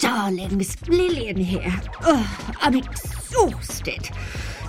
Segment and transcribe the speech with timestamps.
[0.00, 1.80] Darlings, Lillian here.
[2.02, 4.10] Ugh, I'm exhausted.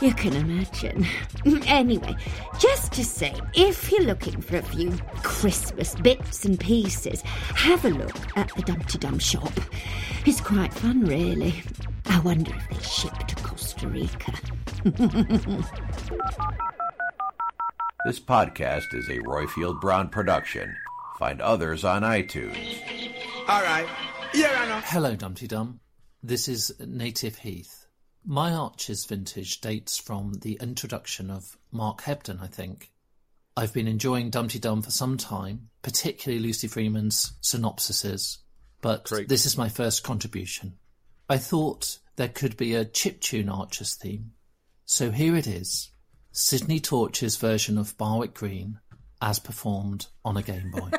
[0.01, 1.05] You can imagine.
[1.45, 2.15] Mm, anyway,
[2.59, 4.91] just to say, if you're looking for a few
[5.23, 9.51] Christmas bits and pieces, have a look at the Dumpty Dum shop.
[10.25, 11.63] It's quite fun, really.
[12.07, 14.33] I wonder if they ship to Costa Rica.
[18.03, 20.75] This podcast is a Royfield Brown production.
[21.19, 22.81] Find others on iTunes.
[23.47, 23.88] All right.
[24.33, 24.81] Yeah, I know.
[24.85, 25.79] Hello, Dumpty Dum.
[26.23, 27.87] This is Native Heath.
[28.25, 32.91] My Archer's vintage dates from the introduction of Mark Hebden, I think.
[33.57, 38.38] I've been enjoying Dumpty Dum for some time, particularly Lucy Freeman's synopsises,
[38.81, 39.27] but Great.
[39.27, 40.77] this is my first contribution.
[41.29, 44.31] I thought there could be a chiptune Archer's theme,
[44.85, 45.91] so here it is
[46.31, 48.79] Sydney Torch's version of Barwick Green
[49.21, 50.91] as performed on a Game Boy.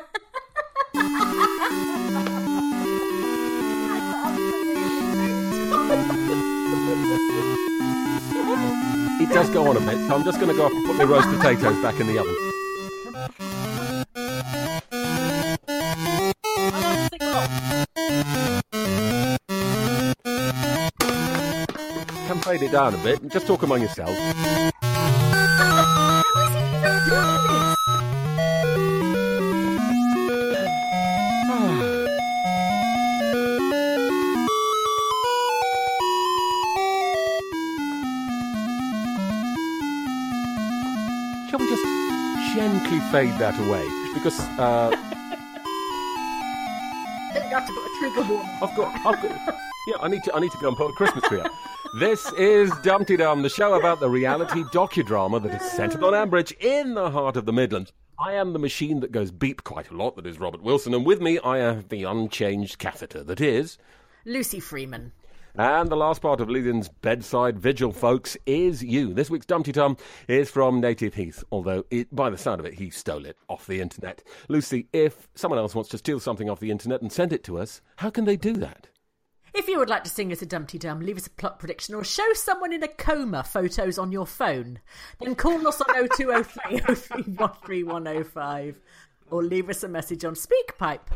[9.21, 10.95] It does go on a bit, so I'm just going to go off and put
[10.97, 12.35] my roast potatoes back in the oven.
[22.27, 24.72] Can fade it down a bit and just talk among yourselves.
[43.13, 43.85] Fade that away?
[44.15, 44.89] Because uh,
[47.35, 48.49] You have to put a trigger warning.
[48.59, 50.93] I've got, I've got, yeah, I need to, I need to go and put a
[50.93, 51.51] Christmas tree up.
[51.99, 56.53] This is Dumpty Dum, the show about the reality docudrama that is centred on Ambridge
[56.59, 57.93] in the heart of the Midlands.
[58.17, 61.05] I am the machine that goes beep quite a lot, that is Robert Wilson, and
[61.05, 63.77] with me I have the unchanged catheter, that is.
[64.25, 65.11] Lucy Freeman.
[65.55, 69.13] And the last part of Lillian's bedside vigil, folks, is you.
[69.13, 69.97] This week's Dumpty Dum
[70.27, 73.67] is from Native Heath, although it, by the sound of it, he stole it off
[73.67, 74.23] the internet.
[74.49, 77.59] Lucy, if someone else wants to steal something off the internet and send it to
[77.59, 78.87] us, how can they do that?
[79.53, 81.93] If you would like to sing us a Dumpty Dum, leave us a plot prediction,
[81.93, 84.79] or show someone in a coma photos on your phone,
[85.19, 88.75] then call us on 0203 0313
[89.29, 91.11] or leave us a message on SpeakPipe.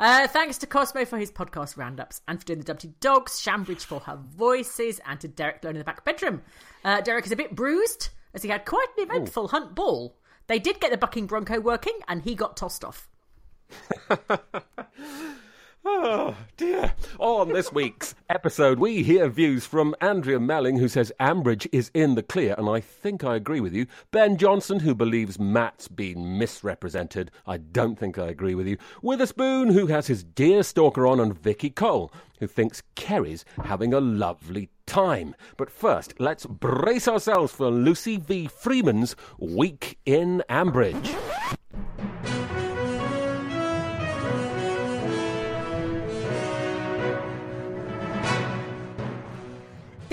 [0.00, 3.84] Uh, thanks to Cosmo for his podcast roundups and for doing the Dumpty Dogs, Shambridge
[3.84, 6.42] for her voices, and to Derek Lone in the back bedroom.
[6.84, 10.16] Uh, Derek is a bit bruised as he had quite an eventful hunt ball.
[10.46, 13.08] They did get the bucking bronco working, and he got tossed off.
[15.84, 16.94] Oh, dear.
[17.18, 22.14] On this week's episode, we hear views from Andrea Melling, who says Ambridge is in
[22.14, 23.86] the clear, and I think I agree with you.
[24.12, 27.32] Ben Johnson, who believes Matt's been misrepresented.
[27.48, 28.76] I don't think I agree with you.
[29.02, 34.00] Witherspoon, who has his dear stalker on, and Vicky Cole, who thinks Kerry's having a
[34.00, 35.34] lovely time.
[35.56, 38.46] But first, let's brace ourselves for Lucy V.
[38.46, 41.58] Freeman's Week in Ambridge.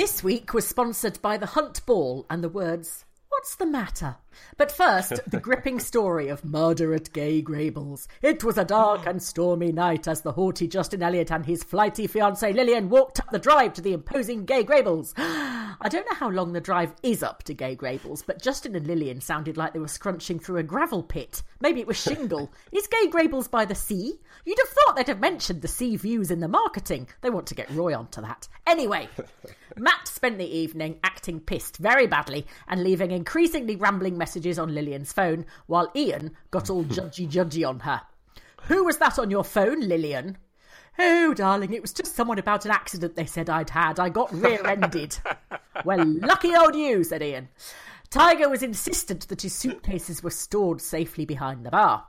[0.09, 4.15] This week was sponsored by the Hunt Ball and the words, What's the matter?
[4.58, 8.08] But first, the gripping story of murder at Gay Grables.
[8.22, 12.08] It was a dark and stormy night as the haughty Justin Elliot and his flighty
[12.08, 15.14] fiancée Lillian walked up the drive to the imposing Gay Grables.
[15.81, 18.86] I don't know how long the drive is up to Gay Grables, but Justin and
[18.86, 21.42] Lillian sounded like they were scrunching through a gravel pit.
[21.62, 22.52] Maybe it was shingle.
[22.72, 24.20] is Gay Grables by the sea?
[24.46, 27.08] You'd have thought they'd have mentioned the sea views in the marketing.
[27.22, 28.48] They want to get Roy onto that.
[28.68, 29.08] Anyway,
[29.78, 35.12] Matt spent the evening acting pissed very badly and leaving increasingly rambling messages on Lillian's
[35.12, 38.04] phone, while Ian got all judgy judgy on her.
[38.68, 40.38] Who was that on your phone, Lillian?
[41.00, 44.00] Oh, darling, it was just someone about an accident they said I'd had.
[44.00, 45.18] I got rear ended.
[45.86, 47.48] well, lucky old you, said Ian.
[48.10, 52.06] Tiger was insistent that his suitcases were stored safely behind the bar.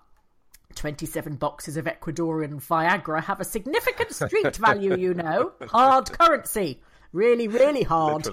[0.75, 5.53] 27 boxes of Ecuadorian Viagra have a significant street value, you know.
[5.69, 6.81] Hard currency.
[7.13, 8.29] Really, really hard.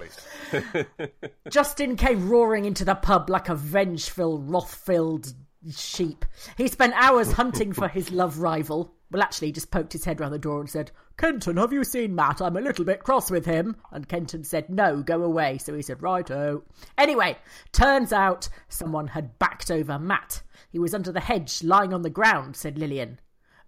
[1.49, 5.33] Justin came roaring into the pub like a vengeful, wrath filled
[5.75, 6.25] sheep.
[6.57, 8.93] He spent hours hunting for his love rival.
[9.09, 11.83] Well, actually, he just poked his head round the door and said, Kenton, have you
[11.83, 12.41] seen Matt?
[12.41, 13.77] I'm a little bit cross with him.
[13.91, 15.57] And Kenton said, No, go away.
[15.57, 16.63] So he said, Righto.
[16.63, 16.73] Oh.
[16.97, 17.37] Anyway,
[17.71, 20.43] turns out someone had backed over Matt.
[20.69, 23.19] He was under the hedge, lying on the ground, said Lillian.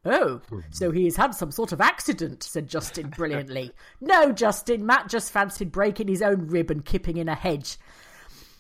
[0.06, 0.42] Oh,
[0.72, 0.98] so mm-hmm.
[0.98, 3.72] he has had some sort of accident, said Justin brilliantly.
[4.00, 7.78] no, Justin, Matt just fancied breaking his own rib and kipping in a hedge.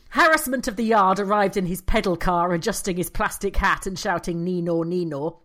[0.09, 4.43] Harassment of the yard arrived in his pedal car, adjusting his plastic hat and shouting
[4.43, 5.39] Nino, Nino.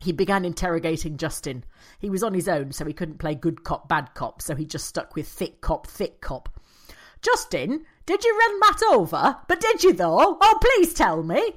[0.00, 1.64] He began interrogating Justin.
[1.98, 4.64] He was on his own, so he couldn't play good cop, bad cop, so he
[4.64, 6.48] just stuck with thick cop, thick cop.
[7.20, 9.36] Justin, did you run Matt over?
[9.46, 10.38] But did you though?
[10.40, 11.52] Oh, please tell me.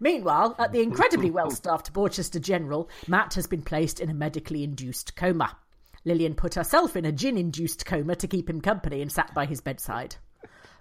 [0.00, 4.62] Meanwhile, at the incredibly well staffed Borchester General, Matt has been placed in a medically
[4.62, 5.56] induced coma.
[6.04, 9.46] Lillian put herself in a gin induced coma to keep him company and sat by
[9.46, 10.16] his bedside.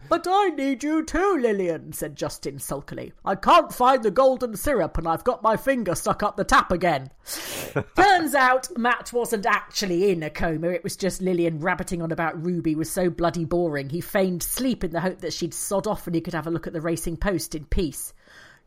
[0.07, 3.13] But I need you too, Lillian, said Justin sulkily.
[3.23, 6.71] I can't find the golden syrup and I've got my finger stuck up the tap
[6.71, 7.09] again.
[7.95, 10.69] Turns out Matt wasn't actually in a coma.
[10.69, 13.89] It was just Lillian rabbiting on about Ruby was so bloody boring.
[13.89, 16.51] He feigned sleep in the hope that she'd sod off and he could have a
[16.51, 18.13] look at the Racing Post in peace.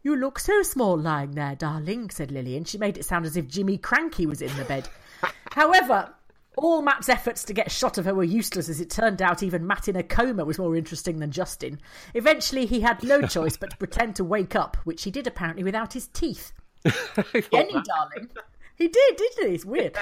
[0.03, 3.37] You look so small lying there, darling, said Lily, and She made it sound as
[3.37, 4.89] if Jimmy Krankie was in the bed.
[5.53, 6.15] However,
[6.57, 9.43] all Matt's efforts to get a shot of her were useless, as it turned out
[9.43, 11.81] even Matt in a coma was more interesting than Justin.
[12.15, 15.65] Eventually, he had no choice but to pretend to wake up, which he did apparently
[15.65, 16.53] without his teeth.
[16.85, 18.29] Jenny, darling.
[18.79, 19.55] He did, didn't he?
[19.55, 19.99] It's weird.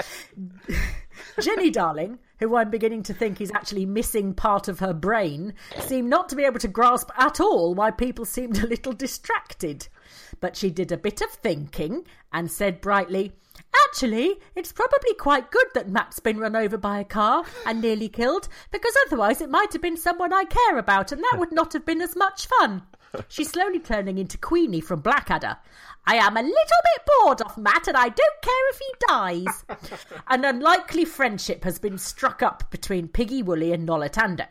[1.40, 6.10] Jenny, darling, who I'm beginning to think is actually missing part of her brain, seemed
[6.10, 9.88] not to be able to grasp at all why people seemed a little distracted.
[10.40, 13.32] But she did a bit of thinking and said brightly,
[13.88, 18.08] Actually, it's probably quite good that Matt's been run over by a car and nearly
[18.08, 21.72] killed, because otherwise it might have been someone I care about, and that would not
[21.72, 22.82] have been as much fun.
[23.28, 25.56] She's slowly turning into Queenie from Blackadder.
[26.06, 29.64] I am a little bit bored of Matt, and I don't care if he dies.
[30.28, 34.46] An unlikely friendship has been struck up between Piggy Woolley and Noluthando.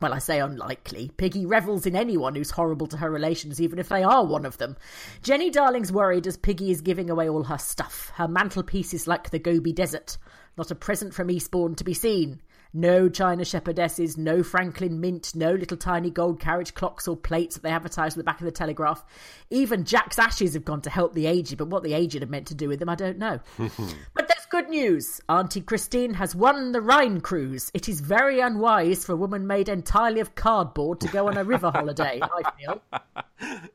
[0.00, 1.12] Well, I say unlikely.
[1.16, 4.58] Piggy revels in anyone who's horrible to her relations, even if they are one of
[4.58, 4.76] them.
[5.22, 8.12] Jenny Darling's worried as Piggy is giving away all her stuff.
[8.16, 10.18] Her mantelpiece is like the Gobi Desert.
[10.58, 12.40] Not a present from Eastbourne to be seen.
[12.76, 17.62] No China shepherdesses, no Franklin mint, no little tiny gold carriage clocks or plates that
[17.62, 19.04] they advertise on the back of the Telegraph.
[19.48, 22.48] Even Jack's ashes have gone to help the aged, but what the aged are meant
[22.48, 23.38] to do with them, I don't know.
[23.58, 25.20] but there's good news.
[25.28, 27.70] Auntie Christine has won the Rhine cruise.
[27.74, 31.44] It is very unwise for a woman made entirely of cardboard to go on a
[31.44, 32.82] river holiday, I feel.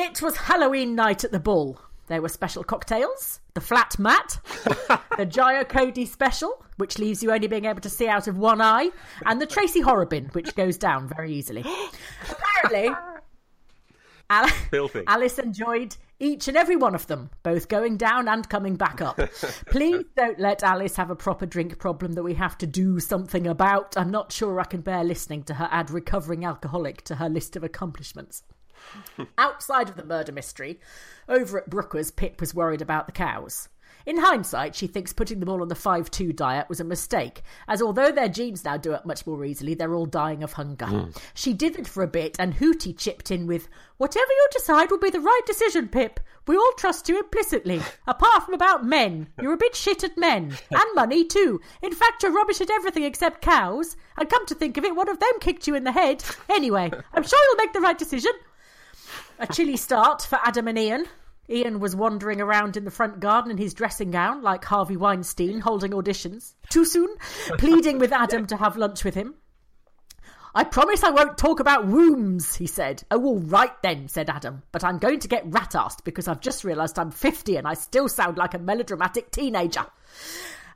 [0.00, 1.80] It was Halloween night at the Bull.
[2.06, 4.38] There were special cocktails, the flat mat,
[5.16, 8.60] the Jaya Cody special, which leaves you only being able to see out of one
[8.60, 8.90] eye,
[9.26, 11.64] and the Tracy Horrobin, which goes down very easily.
[12.30, 12.96] Apparently,
[14.30, 15.04] Al- Filthy.
[15.06, 19.16] Alice enjoyed each and every one of them, both going down and coming back up.
[19.66, 23.46] Please don't let Alice have a proper drink problem that we have to do something
[23.46, 23.96] about.
[23.96, 27.56] I'm not sure I can bear listening to her add recovering alcoholic to her list
[27.56, 28.42] of accomplishments.
[29.38, 30.80] Outside of the murder mystery,
[31.28, 33.68] over at Brooker's, Pip was worried about the cows.
[34.08, 37.42] In hindsight, she thinks putting them all on the 5 2 diet was a mistake,
[37.68, 40.86] as although their genes now do it much more easily, they're all dying of hunger.
[40.86, 41.10] Hmm.
[41.34, 44.98] She did it for a bit, and Hootie chipped in with, Whatever you decide will
[44.98, 46.20] be the right decision, Pip.
[46.46, 47.82] We all trust you implicitly.
[48.06, 49.28] Apart from about men.
[49.42, 50.56] You're a bit shit at men.
[50.70, 51.60] And money, too.
[51.82, 53.94] In fact, you're rubbish at everything except cows.
[54.16, 56.24] And come to think of it, one of them kicked you in the head.
[56.48, 58.32] Anyway, I'm sure you'll make the right decision.
[59.38, 61.04] A chilly start for Adam and Ian.
[61.50, 65.60] Ian was wandering around in the front garden in his dressing gown, like Harvey Weinstein,
[65.60, 66.54] holding auditions.
[66.68, 67.08] Too soon?
[67.56, 69.34] Pleading with Adam to have lunch with him.
[70.54, 73.04] I promise I won't talk about wombs, he said.
[73.10, 74.62] Oh, all right then, said Adam.
[74.72, 78.08] But I'm going to get rat-assed because I've just realised I'm 50 and I still
[78.08, 79.86] sound like a melodramatic teenager.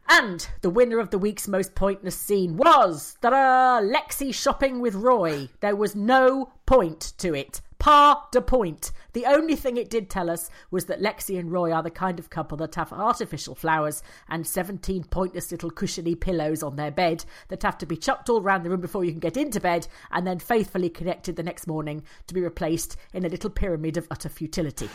[0.08, 5.48] And the winner of the week's most pointless scene was Lexi shopping with Roy.
[5.60, 7.60] There was no point to it.
[7.78, 8.92] Par de point.
[9.12, 12.18] The only thing it did tell us was that Lexi and Roy are the kind
[12.18, 17.24] of couple that have artificial flowers and 17 pointless little cushiony pillows on their bed
[17.48, 19.86] that have to be chucked all round the room before you can get into bed
[20.10, 24.06] and then faithfully connected the next morning to be replaced in a little pyramid of
[24.10, 24.88] utter futility.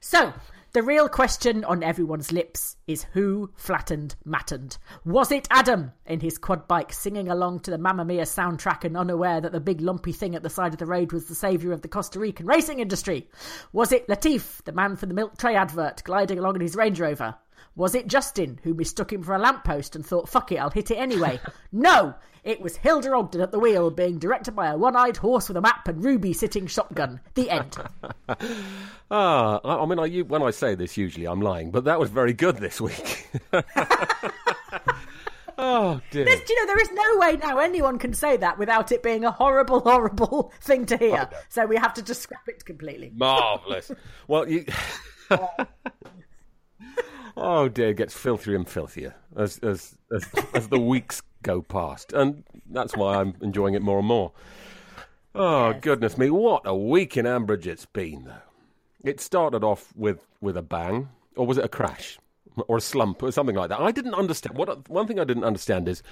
[0.00, 0.32] So,
[0.74, 4.78] The real question on everyone's lips is who flattened Mattened?
[5.04, 8.96] Was it Adam in his quad bike singing along to the Mamma Mia soundtrack and
[8.96, 11.74] unaware that the big lumpy thing at the side of the road was the saviour
[11.74, 13.28] of the Costa Rican racing industry?
[13.74, 16.98] Was it Latif, the man from the milk tray advert, gliding along in his Range
[16.98, 17.34] Rover?
[17.76, 20.90] Was it Justin, who mistook him for a lamppost and thought, fuck it, I'll hit
[20.90, 21.38] it anyway?
[21.72, 22.14] no!
[22.44, 25.56] It was Hilda Ogden at the wheel, being directed by a one eyed horse with
[25.56, 27.20] a map and Ruby sitting shotgun.
[27.34, 27.76] The end.
[29.14, 32.00] Ah, I, I mean, I, you, when I say this, usually I'm lying, but that
[32.00, 33.28] was very good this week.
[35.58, 36.24] oh dear.
[36.24, 39.02] There's, do you know, there is no way now anyone can say that without it
[39.02, 41.28] being a horrible, horrible thing to hear.
[41.50, 43.12] So we have to just scrap it completely.
[43.14, 43.92] Marvellous.
[44.28, 44.64] well, you.
[47.36, 52.12] oh dear, it gets filthier and filthier as, as, as, as the weeks go past.
[52.12, 54.32] And that's why I'm enjoying it more and more.
[55.34, 55.80] Oh, Yes.
[55.82, 56.30] goodness me.
[56.30, 58.34] What a week in Ambridge it's been, though.
[59.04, 62.18] It started off with, with a bang, or was it a crash?
[62.68, 63.80] Or a slump, or something like that.
[63.80, 64.58] I didn't understand.
[64.58, 66.02] What One thing I didn't understand is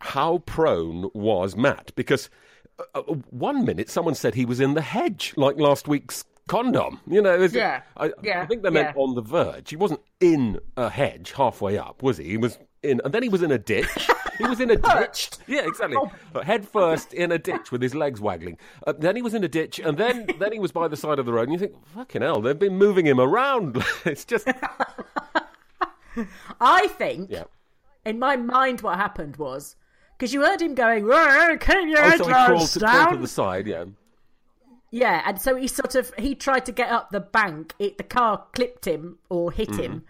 [0.00, 1.92] how prone was Matt?
[1.94, 2.30] Because
[2.78, 7.00] uh, uh, one minute someone said he was in the hedge, like last week's condom.
[7.06, 9.02] You know, is it- Yeah, I, yeah, I think they meant yeah.
[9.02, 9.68] on the verge.
[9.70, 12.24] He wasn't in a hedge halfway up, was he?
[12.24, 12.58] He was
[12.90, 13.88] in, and then he was in a ditch.
[14.38, 15.30] he was in a ditch.
[15.46, 15.96] Yeah, exactly.
[16.34, 18.58] Uh, Head first in a ditch with his legs waggling.
[18.86, 21.18] Uh, then he was in a ditch, and then then he was by the side
[21.18, 21.48] of the road.
[21.48, 23.82] And you think, fucking hell, they've been moving him around.
[24.04, 24.48] it's just
[26.60, 27.44] I think, yeah.
[28.04, 29.76] in my mind, what happened was
[30.16, 33.16] because you heard him going, "Whoa, "Keep your Oh, so he crawled to, crawled to
[33.18, 33.66] the side.
[33.66, 33.84] Yeah.
[34.90, 37.74] Yeah, and so he sort of he tried to get up the bank.
[37.78, 39.82] It, the car clipped him or hit Mm-hmm.
[39.82, 40.04] him,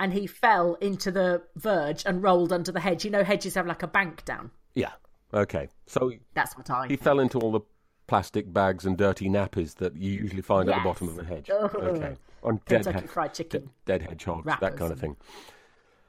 [0.00, 3.04] and he fell into the verge and rolled under the hedge.
[3.04, 4.50] You know, hedges have like a bank down.
[4.74, 4.92] Yeah.
[5.34, 5.68] Okay.
[5.86, 6.86] So That's what I.
[6.88, 7.60] he fell into all the
[8.06, 11.50] plastic bags and dirty nappies that you usually find at the bottom of a hedge.
[11.50, 11.74] Ugh.
[11.74, 12.16] Okay.
[12.42, 13.62] On dead, Kentucky he- Fried Chicken.
[13.62, 15.16] de- dead hedgehogs, that kind of thing.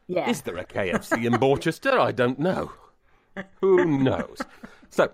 [0.07, 0.29] yeah.
[0.29, 1.99] Is there a KFC in Borchester?
[1.99, 2.71] I don't know.
[3.61, 4.37] Who knows?
[4.89, 5.11] So,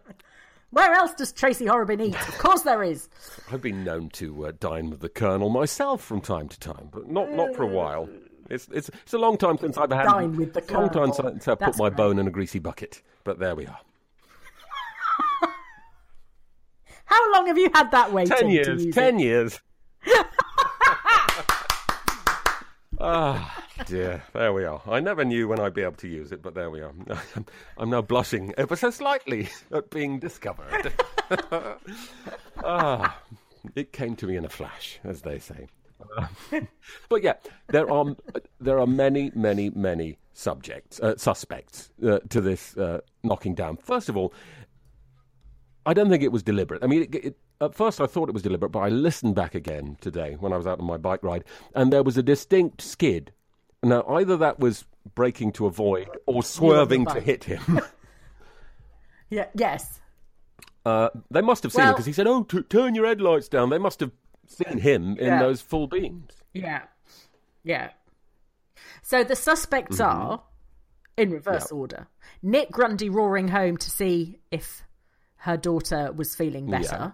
[0.72, 2.16] Where else does Tracy Horrobin eat?
[2.28, 3.10] Of course there is.
[3.52, 7.08] I've been known to uh, dine with the Colonel myself from time to time, but
[7.10, 8.10] not not for a while.
[8.50, 11.14] It's it's it's a long time since I've had Dine with the a long time
[11.14, 11.98] since I put my great.
[11.98, 13.02] bone in a greasy bucket.
[13.24, 13.80] But there we are.
[17.06, 18.36] How long have you had that waiting?
[18.36, 18.86] Ten to years.
[18.94, 19.24] Ten it?
[19.24, 19.60] years.
[22.98, 24.24] Ah, dear.
[24.34, 24.82] There we are.
[24.88, 26.94] I never knew when I'd be able to use it, but there we are.
[27.78, 30.94] I'm now blushing ever so slightly at being discovered.
[32.64, 33.20] ah,
[33.76, 35.68] it came to me in a flash, as they say.
[37.10, 37.34] But yeah,
[37.68, 38.16] there are
[38.60, 43.78] there are many, many, many subjects, uh, suspects uh, to this uh, knocking down.
[43.78, 44.34] First of all,
[45.86, 46.84] I don't think it was deliberate.
[46.84, 49.56] I mean, it, it, at first I thought it was deliberate, but I listened back
[49.56, 51.44] again today when I was out on my bike ride,
[51.74, 53.32] and there was a distinct skid.
[53.84, 57.80] Now, either that was braking to avoid or swerving to hit him.
[59.30, 59.48] Yeah.
[59.56, 60.00] Yes.
[60.86, 63.48] Uh, they must have seen it Well- because he said, "Oh, t- turn your headlights
[63.48, 64.12] down." They must have
[64.48, 65.40] seen him in Yeah.
[65.40, 66.32] those full beams.
[66.54, 66.84] Yeah.
[67.64, 67.90] Yeah.
[69.02, 70.42] So the suspects are,
[71.18, 71.76] in reverse Mm-hmm.
[71.78, 72.08] Order,
[72.42, 74.84] Nic Grundy roaring home to see if
[75.38, 76.84] her daughter was feeling better.
[77.00, 77.12] Yeah.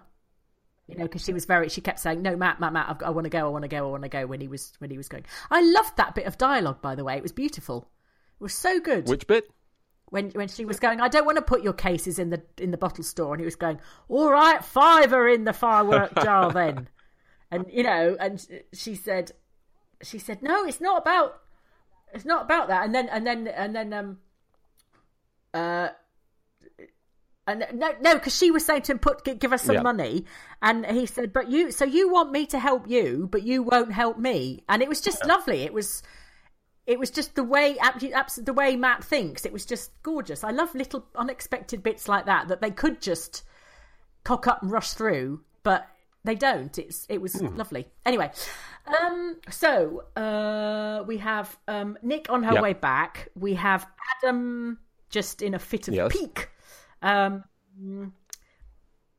[0.88, 1.68] You know, because she was very.
[1.68, 3.68] She kept saying, "No, Matt, Matt, Matt, I've I want to go, I want to
[3.68, 6.14] go, I want to go." When he was when he was going, I loved that
[6.14, 6.82] bit of dialogue.
[6.82, 7.88] By the way, it was beautiful.
[8.40, 9.44] It was so good Which bit?
[10.06, 12.72] when when she was going, I don't want to put your cases in the in
[12.72, 16.50] the bottle store, and he was going, all right, five are in the firework jar
[16.52, 16.88] then,
[17.52, 19.32] and you know, and she said,
[20.02, 21.40] she said, no, it's not about,
[22.12, 24.18] it's not about that, and then and then and then um,
[25.54, 25.90] uh.
[27.44, 29.82] And no, no, because she was saying to him, "Put, give us some Yeah.
[29.82, 30.24] money,"
[30.62, 33.92] and he said, "But you, so you want me to help you, but you won't
[33.92, 35.62] help me," and it was just lovely.
[35.62, 36.04] It was,
[36.86, 37.76] it was just the way
[38.38, 39.44] the way Matt thinks.
[39.44, 40.44] It was just gorgeous.
[40.44, 43.42] I love little unexpected bits like that that they could just
[44.22, 45.88] cock up and rush through, but
[46.24, 46.76] they don't.
[46.78, 47.88] It's it was lovely.
[48.06, 48.30] Anyway,
[49.02, 52.62] um, so uh, we have um, Nic on her Yep.
[52.62, 53.28] way back.
[53.34, 53.86] We have
[54.22, 54.78] Adam
[55.10, 56.12] just in a fit of Yes.
[56.12, 56.48] pique.
[57.02, 57.44] Um,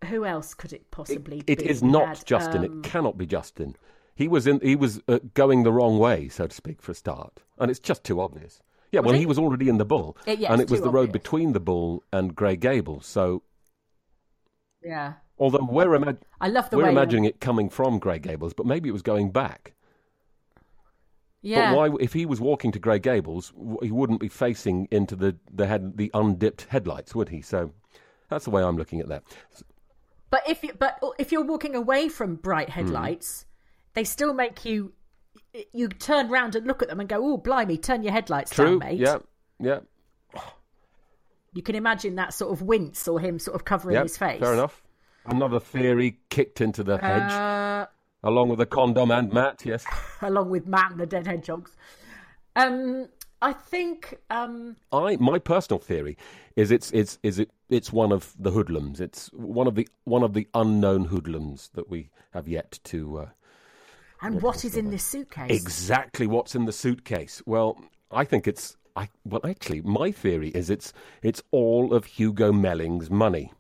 [0.06, 1.70] who else could it possibly It be?
[1.70, 2.66] is We not had, Justin.
[2.66, 3.76] um, it cannot be Justin.
[4.16, 4.60] He was in.
[4.62, 7.80] He was uh, going the wrong way, so to speak, for a start, and it's
[7.80, 8.62] just too obvious.
[8.92, 9.22] Yeah, well, he?
[9.22, 12.04] he was already in the bull, Uh, and it was the road between the bull
[12.14, 13.08] and Grey Gables.
[13.08, 13.42] So,
[14.84, 15.14] yeah.
[15.44, 18.66] Although we're, imag- I love the we're way imagining it coming from Grey Gables, but
[18.66, 19.74] maybe it was going back.
[21.42, 21.72] Yeah.
[21.74, 25.36] But why, if he was walking to Grey Gables, he wouldn't be facing into the
[25.54, 27.42] the head the undipped headlights, would he?
[27.42, 27.74] So,
[28.30, 29.24] that's the way I'm looking at that.
[30.30, 32.80] But if you, but if you're walking away from bright Hmm.
[32.80, 33.46] headlights,
[33.94, 34.94] they still make you
[35.74, 38.66] you turn round and look at them and go, "Oh, blimey, turn your headlights True.
[38.66, 39.18] down, mate." Yeah.
[39.60, 39.80] Yeah.
[41.54, 44.04] You can imagine that sort of wince or him sort of covering Yeah.
[44.04, 44.40] his face.
[44.40, 44.82] Fair enough.
[45.26, 47.86] Another theory kicked into the hedge, Uh,
[48.24, 49.66] along with the condom and Matt.
[49.66, 49.86] Yes.
[50.22, 51.76] along with Matt and the dead hedgehogs.
[52.56, 53.08] Um,
[53.42, 56.18] I think um, I my personal theory
[56.56, 59.02] is it's it's is it it's one of the hoodlums.
[59.02, 63.18] It's one of the one of the unknown hoodlums that we have yet to.
[63.20, 63.30] Uh,
[64.22, 65.52] and what is in this suitcase?
[65.52, 67.42] exactly what's in the suitcase.
[67.46, 68.78] Well, I think it's.
[68.96, 73.52] I well, actually, my theory is it's it's all of Hugo Melling's money,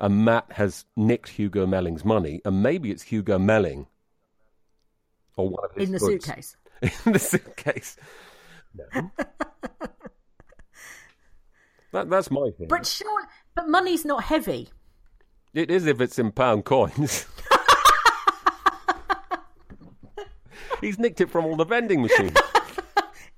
[0.00, 3.86] and Matt has nicked Hugo Melling's money, and maybe it's Hugo Melling
[5.36, 6.26] or one of his in the goods.
[6.26, 6.56] suitcase.
[7.06, 7.96] in the suitcase.
[8.74, 8.84] No.
[11.92, 12.68] that, that's my theory.
[12.68, 13.22] But sure,
[13.54, 14.68] but money's not heavy.
[15.54, 17.26] It is if it's in pound coins.
[20.82, 22.36] He's nicked it from all the vending machines.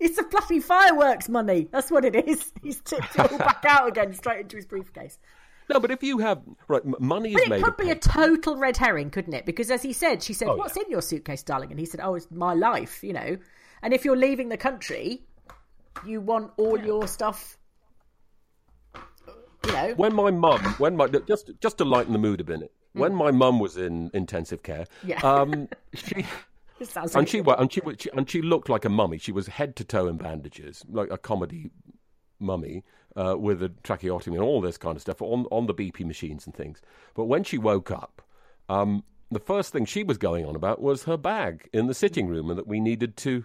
[0.00, 1.68] It's a bloody fireworks money.
[1.70, 2.52] That's what it is.
[2.62, 5.18] He's tipped it all back out again, straight into his briefcase.
[5.68, 7.94] No, but if you have right, money is But it made could of be a
[7.94, 9.44] total red herring, couldn't it?
[9.44, 10.84] Because as he said, she said, Oh, "What's yeah.
[10.84, 13.36] in your suitcase, darling?" And he said, "Oh, it's my life," you know.
[13.82, 15.22] And if you're leaving the country,
[16.06, 17.58] you want all your stuff,
[19.66, 19.94] you know.
[19.96, 23.30] when my mum, when my just just to lighten the mood a bit, when my
[23.30, 25.08] mum was in intensive care, Mm.
[25.08, 25.20] Yeah.
[25.22, 26.24] um, she
[26.80, 29.18] It and she and she and she looked like a mummy.
[29.18, 31.70] She was head to toe in bandages, like a comedy
[32.38, 32.84] mummy
[33.18, 36.46] uh, with a tracheotomy and all this kind of stuff on on the BP machines
[36.46, 36.80] and things.
[37.14, 38.22] But when she woke up,
[38.68, 42.28] um, the first thing she was going on about was her bag in the sitting
[42.28, 43.44] room, and that we needed to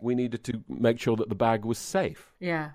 [0.00, 2.70] we needed to make sure that the bag was safe, yeah,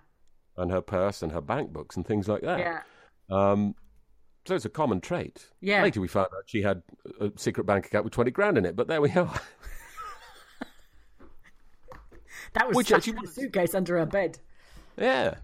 [0.56, 2.60] and her purse and her bank books and things like that.
[2.60, 2.82] yeah.
[3.30, 3.76] Um,
[4.46, 5.50] so it's a common trait.
[5.60, 5.84] Yeah.
[5.84, 6.82] Later we found out she had
[7.20, 9.34] a secret bank account with 20 grand in it, but there we are.
[12.54, 14.40] That was Which actually in a suitcase under her bed.
[14.98, 15.36] yeah.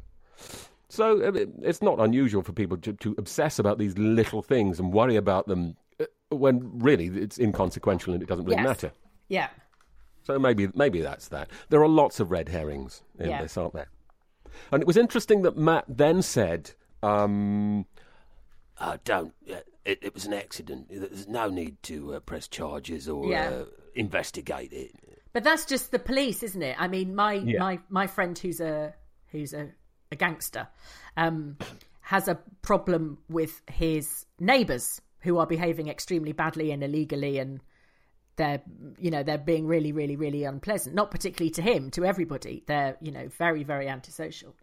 [0.89, 1.19] So
[1.63, 5.47] it's not unusual for people to, to obsess about these little things and worry about
[5.47, 8.63] them uh, when really it's inconsequential and it doesn't really Yes.
[8.67, 8.91] matter.
[9.27, 9.49] Yeah,
[10.23, 11.49] So maybe maybe that's that.
[11.69, 13.41] There are lots of red herrings in Yeah.
[13.41, 13.89] this, aren't there?
[14.71, 17.86] And it was interesting that Matt then said, um,
[18.79, 19.34] "Oh, don't.
[19.49, 19.55] Uh,
[19.86, 20.88] it, it was an accident.
[20.89, 23.49] There's no need to uh, press charges or Yeah.
[23.49, 24.91] uh, investigate it."
[25.34, 26.75] but that's just the police, isn't it?
[26.79, 27.60] I mean, my Yeah.
[27.60, 28.93] my my friend who's a
[29.31, 29.69] who's a,
[30.13, 30.67] a gangster
[31.17, 31.58] um,
[32.02, 37.60] has a problem with his neighbours who are behaving extremely badly and illegally and
[38.36, 38.62] they're
[38.97, 40.95] you know they're being really really really unpleasant.
[40.95, 42.63] Not particularly to him to everybody.
[42.65, 44.56] They're you know very very antisocial.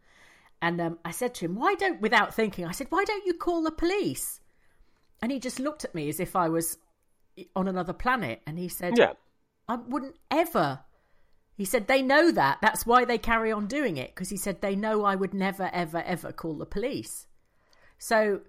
[0.62, 3.34] And um, i said to him why don't without thinking i said why don't you
[3.34, 4.40] call the police?
[5.22, 6.76] And he just looked at me as if i was
[7.54, 8.42] on another planet.
[8.46, 9.12] And he said Yeah.
[9.68, 10.80] i wouldn't ever
[11.60, 14.62] he said they know that that's why they carry on doing it because he said
[14.62, 17.26] they know i would never ever ever call the police
[17.98, 18.40] so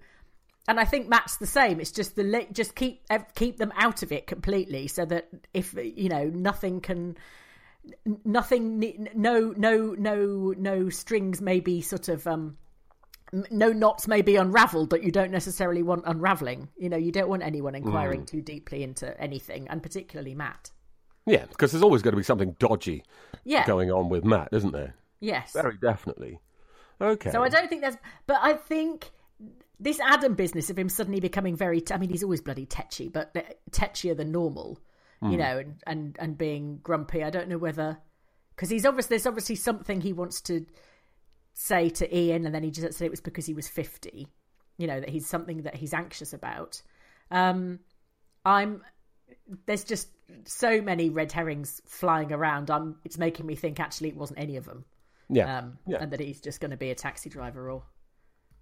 [0.67, 1.79] and I think Matt's the same.
[1.79, 3.01] It's just the just keep
[3.35, 7.17] keep them out of it completely, so that if you know nothing can,
[8.23, 12.57] nothing, no no no no strings may be sort of um,
[13.49, 16.69] no knots may be unravelled that you don't necessarily want unravelling.
[16.77, 20.69] You know, you don't want anyone inquiring too deeply into anything, and particularly Matt.
[21.25, 23.03] Yeah, because there's always going to be something dodgy
[23.43, 23.65] Yeah.
[23.65, 24.95] going on with Matt, isn't there?
[25.19, 25.53] Yes.
[25.53, 26.39] Very definitely.
[26.99, 27.31] Okay.
[27.31, 29.11] So I don't think there's, but I think
[29.79, 33.35] this Adam business of him suddenly becoming very, I mean, he's always bloody tetchy, but
[33.71, 34.79] tetchier than normal,
[35.23, 37.23] you know, and, and, and being grumpy.
[37.23, 37.99] I don't know whether,
[38.55, 40.65] because he's obviously, there's obviously something he wants to
[41.53, 44.27] say to Ian, and then he just said it was because he was 50,
[44.77, 46.81] you know, that he's something that he's anxious about.
[47.29, 47.79] Um,
[48.45, 48.81] I'm,
[49.67, 50.07] there's just
[50.45, 52.69] so many red herrings flying around.
[52.69, 54.85] I'm, it's making me think actually it wasn't any of them
[55.29, 55.59] Yeah.
[55.59, 55.97] um, yeah.
[56.01, 57.83] and that he's just going to be a taxi driver or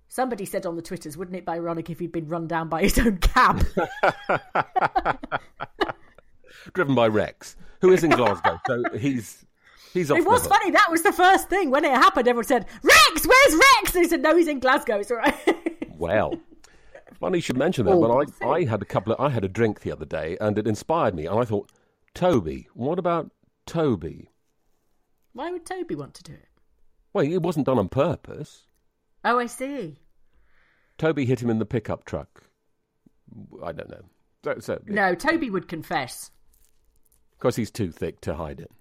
[0.08, 2.82] somebody said on the twitters wouldn't it be ironic if he'd been run down by
[2.82, 3.66] his own cab
[6.74, 8.60] Driven by Rex, who is in Glasgow.
[8.68, 9.46] so he's
[9.94, 10.18] he's off.
[10.18, 13.56] it was funny that was the first thing when it happened everyone said rex where's
[13.56, 15.36] rex and he said no he's in glasgow it's all right
[15.98, 16.36] Well,
[17.20, 17.94] funny you should mention that.
[17.94, 20.38] Oh, but I, I had a couple of, I had a drink the other day,
[20.42, 21.26] and it inspired me.
[21.26, 21.72] And I thought,
[22.14, 23.32] Toby, what about
[23.66, 24.30] Toby?
[25.34, 26.48] why would toby want to do it
[27.14, 28.66] Well, it wasn't done on purpose.
[29.24, 30.00] oh i see
[30.98, 32.44] Toby hit him in the pickup truck.
[33.64, 34.02] I don't know.
[34.44, 36.32] So, so no toby would confess
[37.38, 38.72] because he's too thick to hide it.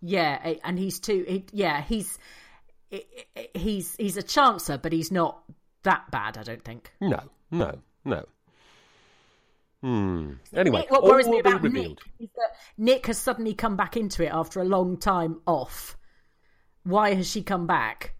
[0.00, 2.16] yeah eh, and he's too he, yeah he's
[2.92, 3.00] eh,
[3.36, 5.42] eh, he's he's a chancer but he's not
[5.82, 8.24] that bad i don't think No, no, no.
[9.82, 10.32] Hmm.
[10.54, 11.62] Anyway, Nic, what worries me about.
[11.62, 15.96] Nic is that Nic has suddenly come back into it after a long time off.
[16.82, 18.14] Why has she come back?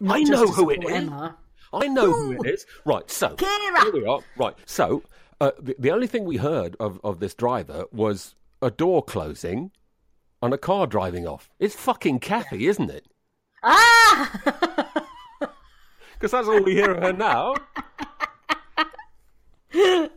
[0.00, 0.90] Not I know who it is.
[0.90, 1.36] Emma.
[1.72, 2.66] I know who it is.
[2.84, 3.82] Right, so Kira!
[3.82, 4.20] here we are.
[4.36, 5.02] Right, so
[5.40, 9.70] uh, the, the only thing we heard of, of this driver was a door closing
[10.42, 11.50] and a car driving off.
[11.58, 13.06] It's fucking Kathy, isn't it?
[13.62, 14.80] Ah!
[16.24, 17.54] Because that's all we hear of her now.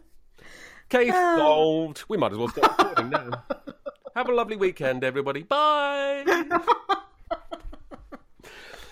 [0.90, 2.04] Case solved.
[2.08, 3.44] We might as well start recording now.
[4.16, 5.44] Have a lovely weekend, everybody.
[5.44, 6.24] Bye.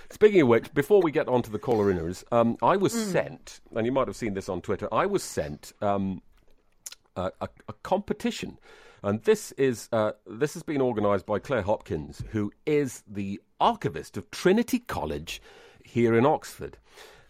[0.09, 3.59] Speaking of which, before we get on to the caller inners, um, I was sent,
[3.75, 6.21] and you might have seen this on Twitter, I was sent um,
[7.15, 8.57] a, a, a competition.
[9.03, 14.17] And this is uh, this has been organised by Claire Hopkins, who is the archivist
[14.17, 15.41] of Trinity College
[15.83, 16.77] here in Oxford.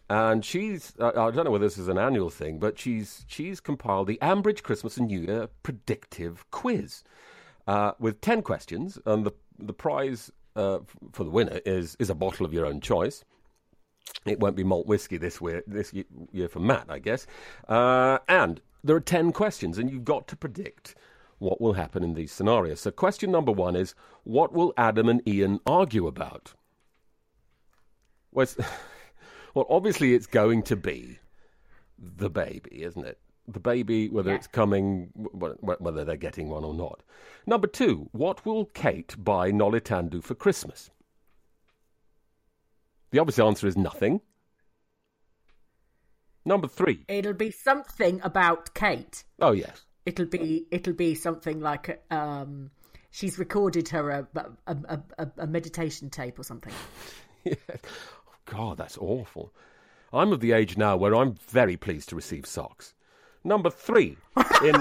[0.09, 4.07] And she's I don't know whether this is an annual thing, but she's she's compiled
[4.07, 7.03] the Ambridge Christmas and New Year predictive quiz
[7.67, 10.79] uh, with ten questions, and the the prize uh,
[11.11, 13.23] for the winner is is a bottle of your own choice.
[14.25, 17.25] It won't be malt whiskey this year, this ye- year for Matt, I guess.
[17.67, 20.95] Uh, and there are 10 questions, and you've got to predict
[21.39, 22.81] what will happen in these scenarios.
[22.81, 26.53] So, question number one is What will Adam and Ian argue about?
[28.31, 28.47] Well,
[29.55, 31.17] well obviously, it's going to be
[31.97, 33.17] the baby, isn't it?
[33.47, 34.37] The baby, whether Yeah.
[34.37, 37.01] it's coming, wh- wh- whether they're getting one or not.
[37.47, 40.89] Number two, what will Kate buy Noluthando for Christmas?
[43.11, 44.21] The obvious answer is nothing.
[46.43, 47.05] Number three.
[47.07, 49.23] It'll be something about Kate.
[49.39, 49.85] Oh, yes.
[50.05, 52.69] It'll be it'll be something like um,
[53.09, 54.27] she's recorded her a,
[54.67, 56.73] a, a, a, a meditation tape or something.
[57.43, 57.53] Yeah.
[58.47, 59.53] Oh, God, that's awful.
[60.13, 62.93] I'm of the age now where I'm very pleased to receive socks.
[63.43, 64.17] Number three.
[64.63, 64.75] In,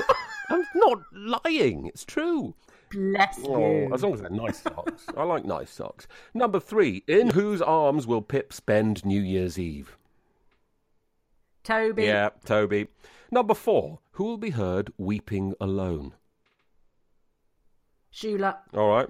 [0.51, 1.87] I'm not lying.
[1.87, 2.55] It's true.
[2.91, 3.91] Bless Oh, you.
[3.93, 5.07] as long as they're nice socks.
[5.17, 6.07] I like nice socks.
[6.35, 7.03] Number three.
[7.09, 9.97] In whose arms will Pip spend New Year's Eve?
[11.65, 12.05] Toby.
[12.05, 12.89] Yeah, Toby.
[13.31, 13.99] Number four.
[14.13, 16.13] Who will be heard weeping alone?
[18.13, 18.59] Shula.
[18.75, 19.09] All right.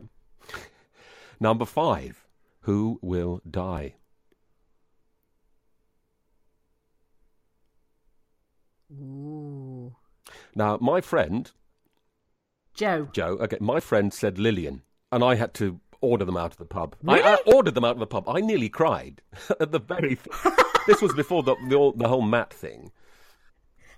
[1.40, 2.25] Number five.
[2.61, 3.97] Who will die?
[9.01, 9.95] Ooh.
[10.55, 11.51] Now, my friend,
[12.75, 13.09] Joe.
[13.13, 16.65] Joe, okay, my friend said Lillian, and I had to order them out of the
[16.65, 16.97] pub.
[17.07, 18.29] I, I ordered them out of the pub.
[18.29, 19.23] I nearly cried
[19.61, 20.19] at the very.
[20.87, 22.91] this was before the, the all- the whole Matt thing.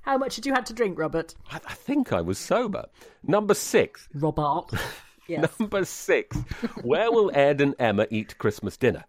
[0.03, 1.35] How much did you have to drink, Robert?
[1.51, 2.85] I, I think I was sober.
[3.23, 4.09] Number six.
[4.15, 4.67] Robert.
[5.29, 5.59] Yes.
[5.59, 6.37] Number six.
[6.83, 9.05] Where will Ed and Emma eat Christmas dinner?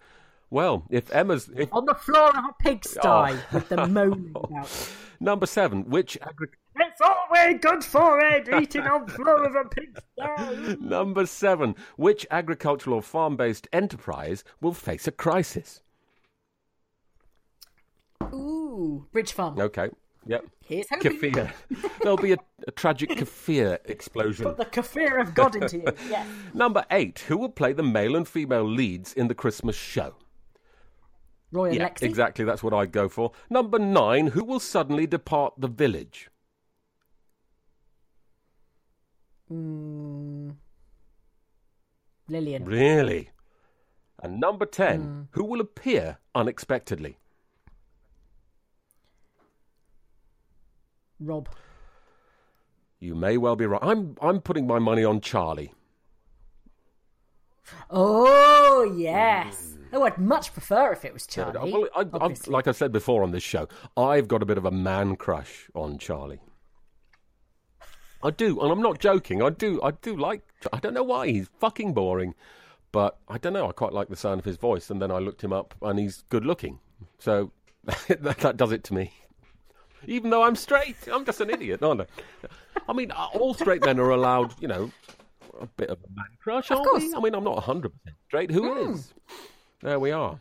[0.50, 3.38] Well, if Emma's if On the floor of a pigsty Oh.
[3.54, 4.68] with them moaning about.
[5.20, 6.50] Number seven, which agri-
[6.80, 10.78] It's always good for it, eating on the floor of a pigsty.
[10.82, 15.82] number seven, which agricultural or farm-based enterprise will face a crisis?
[18.34, 19.06] Ooh.
[19.12, 19.60] Bridge Farm.
[19.60, 19.90] Okay.
[20.26, 20.46] Yep.
[20.66, 21.32] Here's hoping.
[21.32, 21.52] Kefir.
[22.02, 24.46] There'll be a, a tragic kefir explosion.
[24.46, 25.86] Put The kafir of God into you.
[26.10, 26.28] Yes.
[26.54, 30.16] Number eight, who will play the male and female leads in the Christmas show?
[31.52, 32.04] Roy and Yeah, Lexi.
[32.04, 32.44] exactly.
[32.46, 33.32] That's what I'd go for.
[33.50, 36.30] Number nine, who will suddenly depart the village?
[39.52, 40.56] Mm.
[42.28, 42.66] Lillian.
[42.66, 43.30] Really?
[44.22, 45.22] And number ten, Hmm.
[45.32, 47.18] who will appear unexpectedly?
[51.20, 51.50] Rob.
[53.00, 53.82] You may well be right.
[53.82, 55.74] I'm I'm putting my money on Charlie.
[57.90, 59.67] Oh, yes.
[59.98, 61.72] Oh, I'd much prefer if it was Charlie.
[61.72, 62.54] Well, I, I, obviously.
[62.54, 65.72] like I said before on this show, I've got a bit of a man crush
[65.74, 66.40] on Charlie.
[68.22, 69.42] I do, and I'm not joking.
[69.42, 70.44] I do, I do like.
[70.72, 72.36] I don't know why he's fucking boring,
[72.92, 73.68] but I don't know.
[73.68, 75.98] I quite like the sound of his voice, and then I looked him up, and
[75.98, 76.78] he's good looking.
[77.18, 77.52] So
[78.08, 79.14] that, that does it to me.
[80.06, 82.06] Even though I'm straight, I'm just an idiot, aren't I?
[82.88, 84.92] I mean, uh, all straight men are allowed, you know,
[85.60, 87.02] a bit of a man crush, aren't course.
[87.02, 87.16] we?
[87.16, 88.52] I mean, I'm not 100 percent straight.
[88.52, 88.94] Who mm.
[88.94, 89.14] is?
[89.82, 90.40] There we are.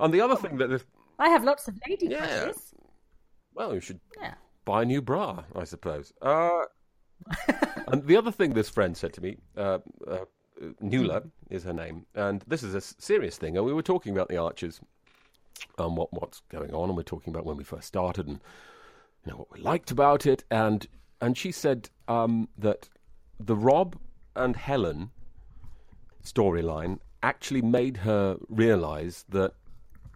[0.00, 0.84] And the other thing that, this,
[1.18, 2.18] I have lots of lady Yeah.
[2.44, 2.74] crushes.
[3.54, 4.34] well, you should Yeah.
[4.64, 6.12] buy a new bra, I suppose.
[6.22, 6.64] Uh,
[7.88, 10.24] and the other thing this friend said to me, uh, uh,
[10.80, 13.56] Nuala is her name, and this is a serious thing.
[13.56, 14.80] And we were talking about the Archers
[15.78, 18.40] and what what's going on, and we're talking about when we first started and
[19.24, 20.86] you know what we liked about it, and
[21.20, 22.88] and she said um, that
[23.38, 23.96] the Rob
[24.34, 25.10] and Helen
[26.24, 29.54] storyline actually made her realise that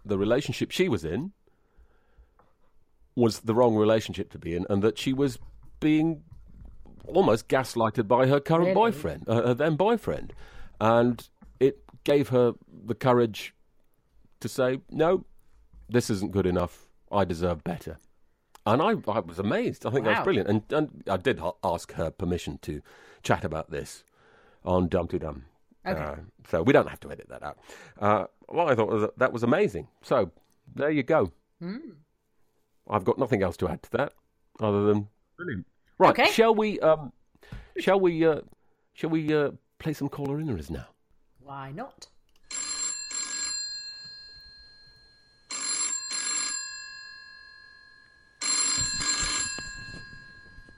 [0.05, 1.31] the relationship she was in
[3.15, 5.37] was the wrong relationship to be in, and that she was
[5.79, 6.23] being
[7.05, 8.73] almost gaslighted by her current Really?
[8.73, 10.33] boyfriend, uh, her then boyfriend,
[10.81, 11.27] and
[11.59, 12.53] it gave her
[12.85, 13.53] the courage
[14.39, 15.25] to say, "No,
[15.89, 16.87] this isn't good enough.
[17.11, 17.99] I deserve better."
[18.65, 19.85] And I, I was amazed.
[19.85, 20.49] I think that was brilliant.
[20.49, 22.81] And, and I did ask her permission to
[23.21, 24.05] chat about this
[24.63, 25.43] on Dumpty Dum.
[25.85, 26.01] Okay.
[26.01, 26.15] Uh,
[26.49, 27.57] so we don't have to edit that out.
[27.99, 29.87] Uh, well, I thought was, that was amazing.
[30.01, 30.31] So
[30.75, 31.31] there you go.
[31.59, 31.77] Hmm.
[32.89, 34.13] I've got nothing else to add to that
[34.59, 35.65] other than brilliant.
[35.97, 36.11] Right?
[36.11, 36.31] Okay.
[36.31, 36.79] Shall we?
[36.79, 37.11] Um,
[37.79, 38.25] shall we?
[38.25, 38.41] Uh,
[38.93, 40.87] shall we uh, play some caller inners now?
[41.39, 42.07] Why not?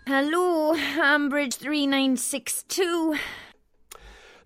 [0.07, 3.17] Hello, Ambridge 3962.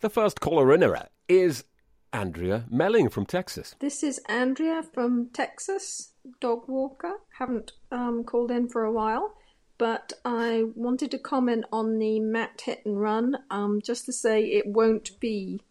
[0.01, 1.65] The first caller innerer is
[2.13, 3.75] Andrea Melling from Texas.
[3.79, 7.15] This is Andrea from Texas, dog walker.
[7.38, 9.33] Haven't um, called in for a while,
[9.77, 13.39] but I wanted to comment on the Matt hit and run.
[13.51, 15.63] Um, just to say it won't be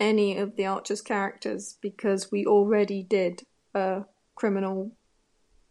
[0.00, 4.02] any of the Archer's characters because we already did a
[4.34, 4.90] criminal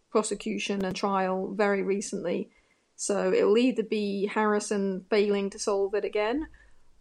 [0.10, 2.50] prosecution and trial very recently.
[2.96, 6.48] So it'll either be Harrison failing to solve it again,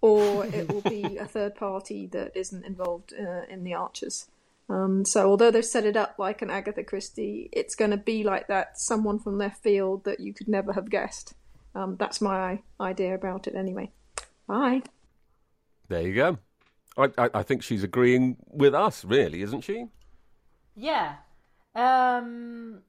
[0.04, 4.26] or it will be a third party that isn't involved uh, in the Archers.
[4.68, 8.22] Um, so although they've set it up like an Agatha Christie, it's going to be
[8.22, 11.32] like that someone from left field that you could never have guessed.
[11.74, 13.90] Um, that's my idea about it anyway.
[14.46, 14.82] Bye.
[15.88, 16.38] There you go.
[16.98, 19.86] I, I, I think she's agreeing with us, really, isn't she?
[20.76, 21.14] Yeah.
[21.74, 22.82] Um.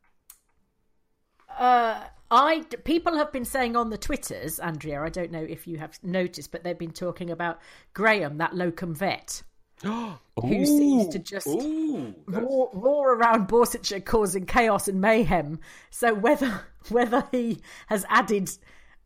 [1.58, 2.02] Uh.
[2.32, 5.02] I people have been saying on the twitters, Andrea.
[5.02, 7.60] I don't know if you have noticed, but they've been talking about
[7.94, 9.44] Graham, that locum vet,
[9.84, 15.60] who seems to just roar, roar around Borsetshire causing chaos and mayhem.
[15.92, 18.50] So whether whether he has added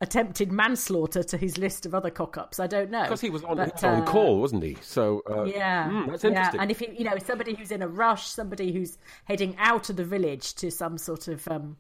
[0.02, 3.04] attempted manslaughter to his list of other cock-ups, I don't know.
[3.04, 4.78] Because he was on, But, on uh, call, wasn't he?
[4.82, 6.30] So uh, yeah, mm, that's yeah.
[6.30, 6.62] interesting.
[6.62, 9.98] And if you, you know somebody who's in a rush, somebody who's heading out of
[9.98, 11.76] the village to some sort of, um,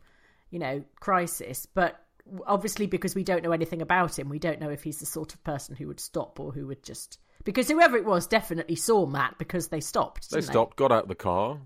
[0.52, 2.04] you know, crisis, but
[2.46, 5.34] obviously because we don't know anything about him, we don't know if he's the sort
[5.34, 9.06] of person who would stop or who would just because whoever it was definitely saw
[9.06, 10.30] Matt because they stopped.
[10.30, 11.58] they stopped, got out of the car,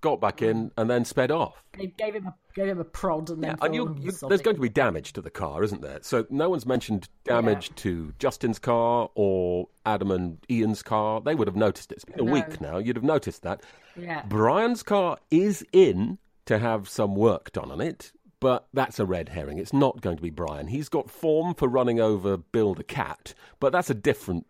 [0.00, 1.62] got back in, and then sped off.
[1.78, 3.56] They gave him a gave him a prod and then.
[3.62, 6.00] And you, "Oh, you, there's going to be damage to the car, isn't there?
[6.02, 11.20] So no one's mentioned damage to Justin's car or Adam and Ian's car.
[11.20, 11.96] They would have noticed it.
[11.96, 12.32] It's been a No.
[12.32, 12.78] week now.
[12.78, 13.62] You'd have noticed that.
[13.96, 14.22] Yeah.
[14.28, 19.30] Brian's car is in to have some work done on it, but that's a red
[19.30, 19.56] herring.
[19.58, 20.66] It's not going to be Brian.
[20.66, 24.46] He's got form for running over Bill the cat, but that's a different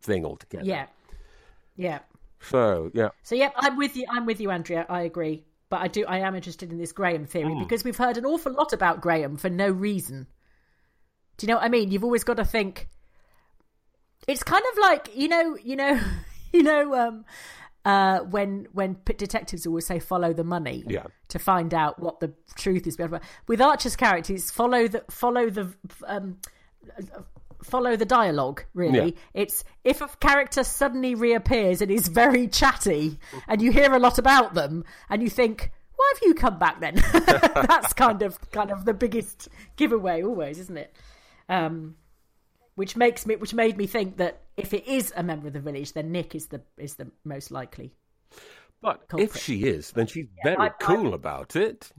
[0.00, 0.64] thing altogether.
[0.66, 0.86] Yeah,
[1.76, 2.00] yeah.
[2.40, 4.04] So yeah, So yeah, I'm with you.
[4.10, 4.84] I'm with you, Andrea.
[4.88, 6.04] I agree, but I do.
[6.06, 7.60] I am interested in this Graham theory Hmm.
[7.60, 10.26] because we've heard an awful lot about Graham for no reason.
[11.38, 11.90] Do you know what I mean?
[11.90, 12.88] You've always got to think.
[14.28, 16.00] It's kind of like you know, you know,
[16.52, 17.24] you know, um,
[17.86, 21.06] uh, when when detectives always say follow the money Yeah.
[21.28, 22.98] to find out what the truth is.
[23.46, 25.72] With Archer's characters, follow the follow the
[26.06, 26.38] um,
[27.62, 29.20] follow the dialogue really Yeah.
[29.42, 33.18] it's if a character suddenly reappears and is very chatty
[33.48, 36.80] and you hear a lot about them and you think why have you come back
[36.80, 40.94] then that's kind of kind of the biggest giveaway always isn't it
[41.48, 41.96] um
[42.76, 45.60] which makes me which made me think that if it is a member of the
[45.60, 47.92] village then nick is the is the most likely
[48.80, 49.30] but Culprit.
[49.30, 51.90] if she is, then she's very I- I- cool about it.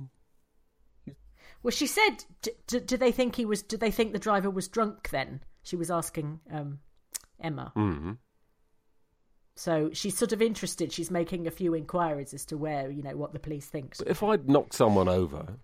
[1.63, 4.49] well she said d- d- do they think he was do they think the driver
[4.49, 6.79] was drunk then she was asking um
[7.41, 8.11] emma hmm
[9.55, 10.93] So she's sort of interested.
[10.93, 13.97] She's making a few inquiries as to where, you know, what the police thinks.
[13.97, 15.55] But if I'd knocked someone over,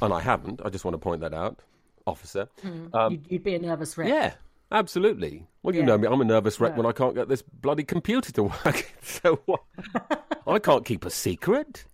[0.00, 1.60] and I haven't, I just want to point that out,
[2.06, 2.48] officer.
[2.92, 4.08] Um, you'd, you'd be a nervous wreck.
[4.08, 4.34] yeah,
[4.70, 5.46] absolutely.
[5.62, 5.86] Well, you Yeah.
[5.86, 6.76] know me, I'm a nervous wreck Yeah.
[6.78, 8.92] when I can't get this bloody computer to work.
[9.02, 9.60] so what?
[10.46, 11.84] I can't keep a secret.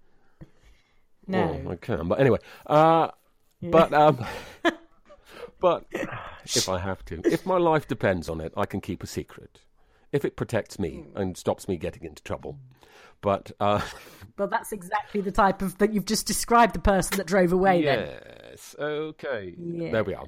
[1.27, 1.61] No.
[1.67, 2.39] Oh, I can, but anyway.
[2.67, 3.09] Uh,
[3.63, 4.25] But um,
[5.61, 5.85] but
[6.45, 9.61] if I have to, if my life depends on it, I can keep a secret.
[10.13, 12.59] If it protects me and stops me getting into trouble.
[13.21, 13.83] But uh,
[14.39, 17.83] Well, that's exactly the type of that you've just described the person that drove away.
[17.83, 18.09] Then
[18.51, 20.27] yes, okay, there we are.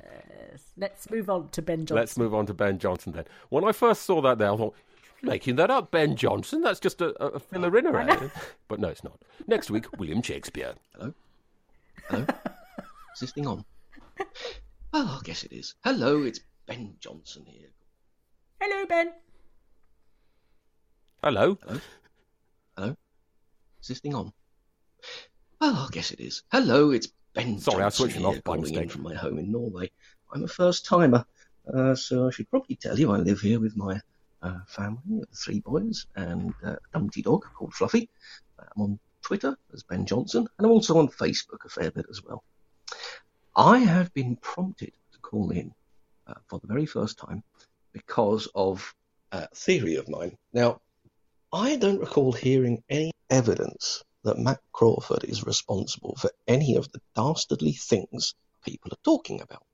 [0.76, 1.96] let's move on to Ben Johnson.
[1.96, 3.24] Let's move on to Ben Johnson then.
[3.50, 4.74] When I first saw that there, I thought,
[5.22, 6.62] making that up, Ben Johnson?
[6.62, 8.28] That's just a, a a filler in eh?
[8.68, 9.20] But no, it's not.
[9.46, 10.74] Next week, William Shakespeare.
[10.94, 11.14] Hello?
[12.08, 12.26] Hello?
[13.14, 13.64] is this thing on?
[14.92, 15.74] Oh, I guess it is.
[15.84, 17.68] Hello, it's Ben Johnson here.
[18.60, 19.12] Hello, Ben.
[21.22, 21.58] Hello.
[22.76, 22.96] Hello?
[23.82, 24.32] Is this thing on?
[25.60, 26.42] Well, I guess it is.
[26.52, 28.90] Hello, it's Ben Sorry, I switched here, off by calling in mistake.
[28.90, 29.90] from my home in Norway.
[30.32, 31.24] I'm a first timer,
[31.72, 34.00] uh, so I should probably tell you I live here with my
[34.42, 38.10] uh, family, three boys, and uh, a Dumpty dog called Fluffy.
[38.58, 42.22] I'm on Twitter as Ben Johnson, and I'm also on Facebook a fair bit as
[42.22, 42.44] well.
[43.56, 45.72] I have been prompted to call in
[46.26, 47.42] uh, for the very first time
[47.92, 48.94] because of
[49.32, 50.36] a theory of mine.
[50.52, 50.80] Now,
[51.52, 57.00] I don't recall hearing any evidence that Matt Crawford is responsible for any of the
[57.16, 58.34] dastardly things
[58.64, 59.64] people are talking about.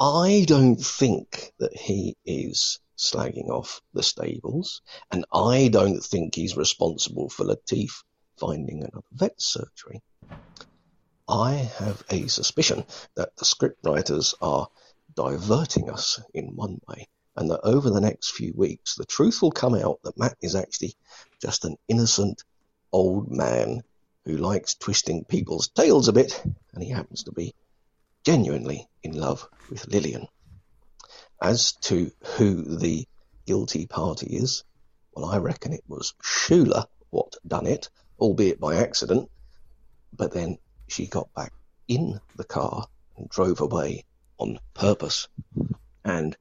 [0.00, 4.82] I don't think that he is slagging off the stables,
[5.12, 8.02] and I don't think he's responsible for Latif
[8.36, 10.02] finding another vet surgery.
[11.28, 12.84] I have a suspicion
[13.14, 14.66] that the scriptwriters are
[15.14, 19.50] diverting us in one way, and that over the next few weeks, the truth will
[19.50, 20.94] come out that Matt is actually
[21.40, 22.44] just an innocent
[22.92, 23.82] old man
[24.24, 26.40] who likes twisting people's tails a bit,
[26.72, 27.54] and he happens to be
[28.24, 30.26] genuinely in love with Lillian.
[31.42, 33.06] As to who the
[33.46, 34.64] guilty party is,
[35.12, 39.30] well, I reckon it was Shula what done it, albeit by accident,
[40.12, 41.52] but then she got back
[41.86, 44.04] in the car and drove away
[44.38, 45.28] on purpose.
[46.04, 46.36] And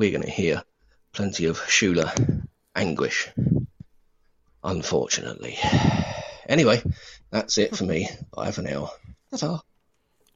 [0.00, 0.64] we're going to hear
[1.12, 3.28] plenty of Shula anguish,
[4.64, 5.58] unfortunately.
[6.48, 6.82] Anyway,
[7.30, 8.08] that's it for me.
[8.34, 8.92] Bye for now.
[9.30, 9.60] Ta-ta.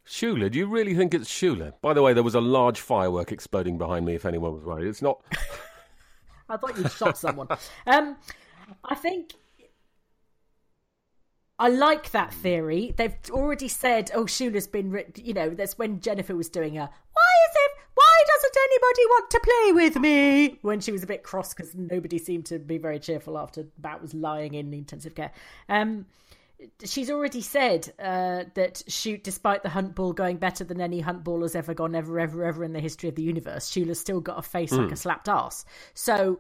[0.07, 1.72] Shula, do you really think it's Shula?
[1.81, 4.14] By the way, there was a large firework exploding behind me.
[4.14, 5.22] If anyone was worried, it's not.
[6.50, 7.48] I thought you'd shot someone.
[7.87, 8.18] Um,
[8.85, 9.33] I think
[11.59, 12.92] I like that theory.
[12.96, 16.90] They've already said, "Oh, Shula's been," you know, that's when Jennifer was doing her.
[17.12, 17.63] Why is it?
[17.63, 17.63] Why
[18.54, 20.58] doesn't anybody want to play with me?
[20.62, 24.00] When she was a bit cross because nobody seemed to be very cheerful after Matt
[24.02, 25.32] was lying in intensive care.
[25.68, 26.06] Um,
[26.84, 31.24] she's already said uh, that shoot, despite the hunt ball going better than any hunt
[31.24, 34.20] ball has ever gone ever, ever, ever in the history of the universe, Shula's still
[34.20, 35.64] got a face like a slapped ass.
[35.94, 36.38] So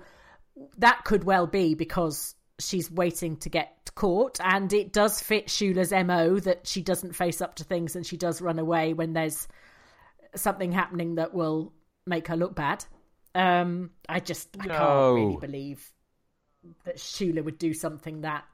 [0.78, 5.92] that could well be because she's waiting to get caught, and it does fit Shula's
[5.92, 9.48] mo that she doesn't face up to things and she does run away when there's
[10.36, 11.72] something happening that will
[12.06, 12.84] make her look bad.
[13.34, 15.92] Um, I just I can't really believe
[16.84, 18.44] that Shula would do something that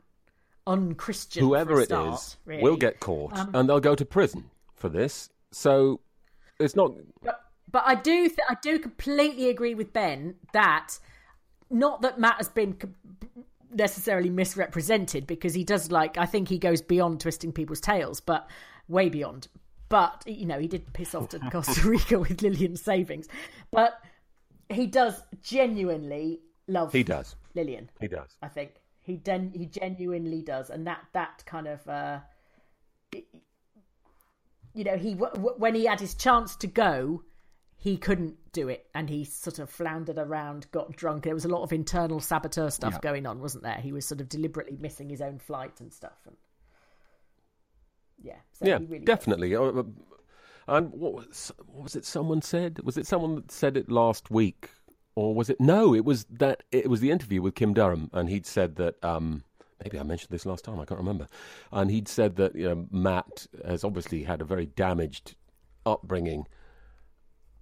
[0.66, 1.44] unchristian.
[1.44, 2.62] Whoever a it start, is really.
[2.62, 5.30] will get caught, Um, and they'll go to prison for this.
[5.52, 6.00] So
[6.58, 6.92] it's not.
[7.22, 10.98] But, but I do, th- I do completely agree with Ben that
[11.70, 12.76] not that Matt has been
[13.72, 16.16] necessarily misrepresented because he does like.
[16.18, 18.48] I think he goes beyond twisting people's tails, but
[18.88, 19.48] way beyond.
[19.90, 23.29] But you know, he did piss off to Costa Rica with Lillian's savings,
[23.70, 24.00] but
[24.70, 26.92] he does genuinely love.
[26.92, 27.37] He does.
[27.55, 27.90] Lillian.
[28.00, 28.37] He does.
[28.40, 32.20] I think he den- he genuinely does, and that that kind of uh,
[33.12, 37.24] you know he w- w- when he had his chance to go,
[37.76, 41.24] he couldn't do it, and he sort of floundered around, got drunk.
[41.24, 43.79] There was a lot of internal saboteur stuff going on, wasn't there?
[43.83, 46.37] He was sort of deliberately missing his own flight and stuff, and
[48.22, 49.54] yeah, so yeah, really definitely.
[49.56, 49.83] Uh, uh,
[50.68, 52.04] And what was, what was it?
[52.04, 52.78] Someone said.
[52.85, 54.70] Was it someone that said it last week,
[55.14, 55.61] or was it?
[55.61, 56.62] No, it was that.
[56.70, 59.02] It was the interview with Kim Durham, and he'd said that.
[59.04, 59.42] Um,
[59.83, 60.78] maybe I mentioned this last time.
[60.78, 61.26] I can't remember.
[61.72, 65.35] And he'd said that you know, Matt has obviously had a very damaged
[65.87, 66.46] upbringing,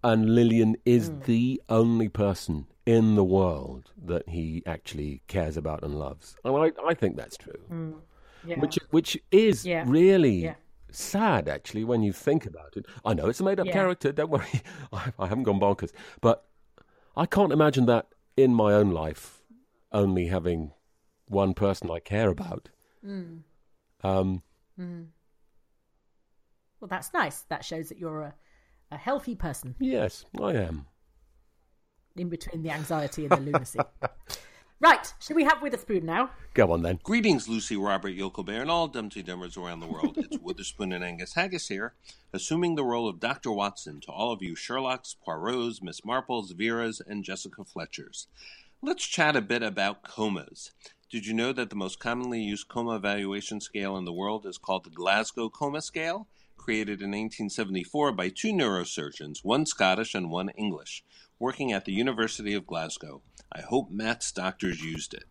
[0.03, 1.21] and Lillian is Hmm.
[1.27, 6.37] the only person in the world that he actually cares about and loves.
[6.44, 8.01] And I, I think that's true.
[8.44, 8.61] Yeah.
[8.61, 9.85] Which which is Yeah.
[9.87, 10.55] really Yeah.
[10.90, 12.87] sad, actually, when you think about it.
[13.05, 14.12] I know it's a made up character.
[14.12, 15.92] Don't worry, I, I haven't gone bonkers.
[16.20, 16.44] But
[17.16, 19.42] I can't imagine that in my own life,
[19.92, 20.72] only having
[21.27, 22.68] one person I care about.
[23.05, 23.42] Mm.
[24.03, 24.42] Um,
[26.81, 27.42] Well, that's nice.
[27.48, 28.35] That shows that you're a,
[28.92, 30.87] a healthy person yes, I am.
[32.16, 33.79] in between the anxiety and the lunacy.
[34.81, 36.31] right, should we have Witherspoon now?
[36.55, 37.01] Go on then.
[37.03, 40.17] Greetings, Lucy, Robert, Yokelbear, and all Dumpty Dummers around the world.
[40.19, 41.95] It's Witherspoon and Angus Haggis here,
[42.33, 43.53] assuming the role of Dr.
[43.53, 48.29] Watson to all of you Sherlocks, Poirots, Miss Marples, Veras, and Jessica Fletchers.
[48.81, 50.72] Let's chat a bit about comas.
[51.11, 54.59] Did you know that the most commonly used coma evaluation scale in the world is
[54.59, 56.29] called the Glasgow Coma Scale?
[56.57, 61.03] Created in 1874 by two neurosurgeons, one Scottish and one English,
[61.39, 63.22] working at the University of Glasgow.
[63.53, 65.24] I hope Matt's doctors used it.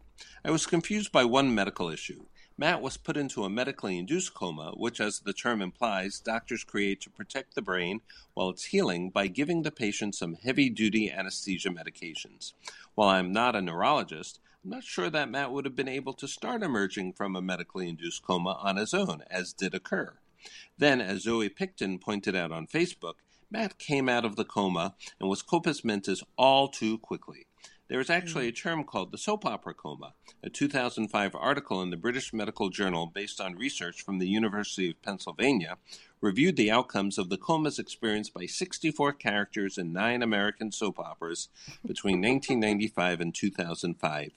[0.44, 2.26] I was confused by one medical issue.
[2.58, 7.00] Matt was put into a medically induced coma, which, as the term implies, doctors create
[7.02, 8.02] to protect the brain
[8.34, 12.54] while it's healing by giving the patient some heavy duty anesthesia medications.
[12.96, 16.28] While I'm not a neurologist, I'm not sure that Matt would have been able to
[16.28, 20.18] start emerging from a medically induced coma on his own, as did occur.
[20.80, 23.16] Then, as Zoe Picton pointed out on Facebook,
[23.52, 27.46] Matt came out of the coma and was compos mentis all too quickly.
[27.90, 28.70] There is actually mm-hmm.
[28.70, 30.14] a term called the soap opera coma.
[30.44, 35.02] A 2005 article in the British Medical Journal, based on research from the University of
[35.02, 35.78] Pennsylvania,
[36.20, 41.48] reviewed the outcomes of the comas experienced by 64 characters in nine American soap operas
[41.86, 44.32] between 1995 and 2005.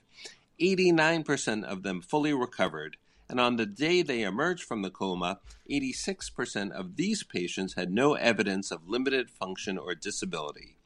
[0.60, 2.98] 89% of them fully recovered,
[3.28, 8.14] and on the day they emerged from the coma, 86% of these patients had no
[8.14, 10.76] evidence of limited function or disability.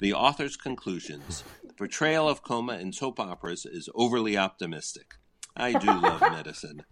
[0.00, 5.16] The author's conclusions the portrayal of coma in soap operas is overly optimistic.
[5.54, 6.84] I do love medicine.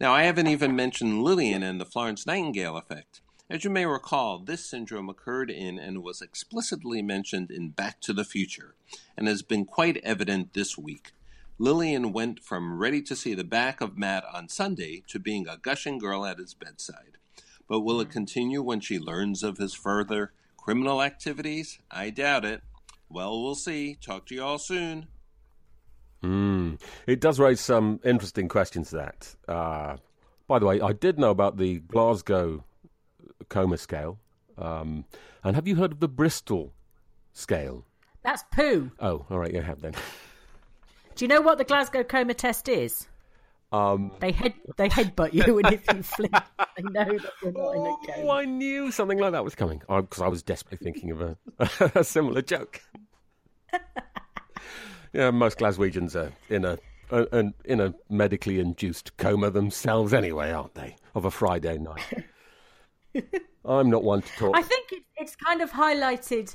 [0.00, 3.20] Now, I haven't even mentioned Lillian and the Florence Nightingale effect.
[3.50, 8.12] As you may recall, this syndrome occurred in and was explicitly mentioned in Back to
[8.12, 8.76] the Future,
[9.16, 11.10] and has been quite evident this week.
[11.58, 15.56] Lillian went from ready to see the back of Matt on Sunday to being a
[15.56, 17.18] gushing girl at his bedside.
[17.66, 20.32] But will it continue when she learns of his further
[20.66, 21.78] Criminal activities?
[21.92, 22.60] I doubt it.
[23.08, 23.96] Well, we'll see.
[24.04, 25.06] Talk to you all soon.
[26.24, 26.80] Mm.
[27.06, 29.32] It does raise some interesting questions, that.
[29.46, 29.98] Uh,
[30.48, 32.64] by the way, I did know about the Glasgow
[33.48, 34.18] coma scale.
[34.58, 35.04] Um,
[35.44, 36.72] and have you heard of the Bristol
[37.32, 37.84] scale?
[38.24, 38.90] That's poo.
[38.98, 39.94] Oh, all right, you have then.
[41.14, 43.06] Do you know what the Glasgow coma test is?
[43.76, 46.32] Um, they head they headbutt you, and if you flip,
[46.76, 48.26] they know that you're not in a game.
[48.26, 48.30] oh.
[48.30, 51.36] I knew something like that was coming because I, I was desperately thinking of a,
[51.94, 52.80] a similar joke.
[55.12, 56.78] yeah, most Glaswegians are in a,
[57.10, 60.96] a, in a medically induced coma themselves, anyway, aren't they?
[61.14, 62.26] Of a Friday night.
[63.64, 64.56] I'm not one to talk.
[64.56, 66.54] I think it, it's kind of highlighted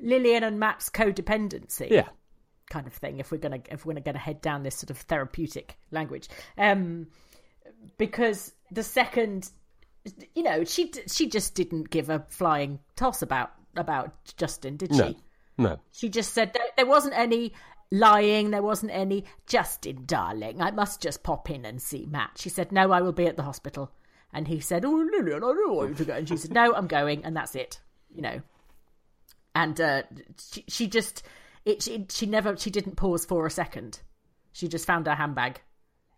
[0.00, 1.90] Lillian and Matt's codependency.
[1.90, 2.08] Yeah
[2.72, 5.76] kind of thing if we're gonna if we're gonna head down this sort of therapeutic
[5.90, 6.28] language.
[6.56, 7.08] Um
[7.98, 9.50] because the second
[10.34, 14.98] you know she she just didn't give a flying toss about about justin did she?
[14.98, 15.14] No,
[15.58, 15.80] no.
[15.92, 17.52] she just said there, there wasn't any
[17.90, 22.30] lying there wasn't any justin darling i must just pop in and see matt.
[22.36, 23.92] She said no i will be at the hospital.
[24.32, 26.14] And he said oh lillian i don't want you to go.
[26.14, 27.80] And she said no i'm going and that's it
[28.14, 28.40] you know.
[29.54, 30.02] And uh,
[30.50, 31.22] she, she just
[31.64, 34.00] it, it, she never she didn't pause for a second.
[34.52, 35.60] She just found her handbag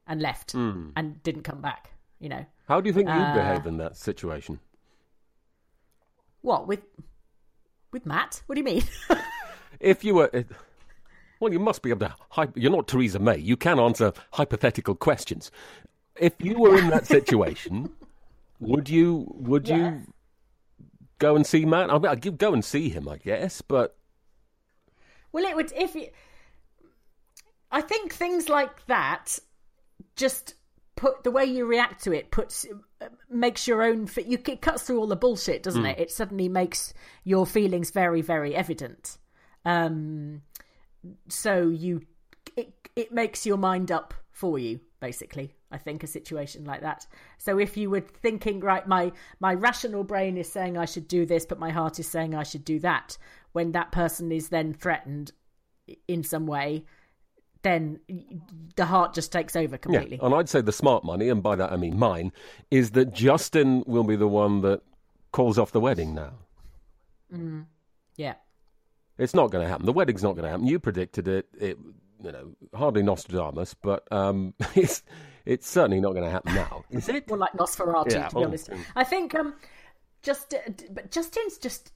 [0.07, 0.93] and left mm.
[0.97, 1.91] and didn't come back.
[2.21, 2.47] You know.
[2.69, 4.59] How do you think you'd Uh, behave in that situation?
[6.43, 6.81] What with
[7.93, 8.43] with Matt?
[8.47, 8.85] What do you mean?
[9.81, 10.31] If you were.
[11.41, 12.15] Well, you must be able to.
[12.31, 13.37] hy- You're not Theresa May.
[13.37, 15.51] You can answer hypothetical questions.
[16.17, 17.91] If you were in that situation,
[18.61, 19.77] would you would Yeah.
[19.77, 20.03] you
[21.19, 21.91] go and see Matt?
[21.91, 23.97] I mean, I'd go and see him, I guess, but
[25.35, 26.09] well, it would if you.
[27.71, 29.39] I think things like that
[30.17, 30.55] just
[30.97, 32.65] put the way you react to it puts
[33.01, 35.91] uh, makes your own you it cuts through all the bullshit doesn't Mm.
[35.91, 39.19] it it suddenly makes your feelings very very evident
[39.65, 40.41] um
[41.29, 42.03] so you
[42.57, 47.07] it it makes your mind up for you basically i think a situation like that
[47.39, 49.11] so if you were thinking right my
[49.41, 52.45] my rational brain is saying i should do this but my heart is saying i
[52.45, 53.19] should do that
[53.55, 55.33] when that person is then threatened
[56.07, 56.85] in some way
[57.65, 57.99] then
[58.77, 61.57] the heart just takes over completely Yeah, and I'd say the smart money, and by
[61.57, 62.31] that I mean mine,
[62.71, 64.83] is that Justin will be the one that
[65.33, 66.35] calls off the wedding now.
[67.33, 67.65] Mm.
[68.17, 68.35] Yeah.
[69.19, 69.87] It's not going to happen.
[69.87, 70.67] The wedding's not going to happen.
[70.67, 71.47] You predicted it.
[71.59, 71.79] It,
[72.23, 75.03] you know, hardly Nostradamus, but um, it's
[75.47, 77.29] it's certainly not going to happen now, is it?
[77.29, 78.71] More like Nosferatu, Yeah, to be well, honest.
[78.95, 79.55] I think um,
[80.23, 80.59] just uh,
[80.91, 81.93] but Justin's just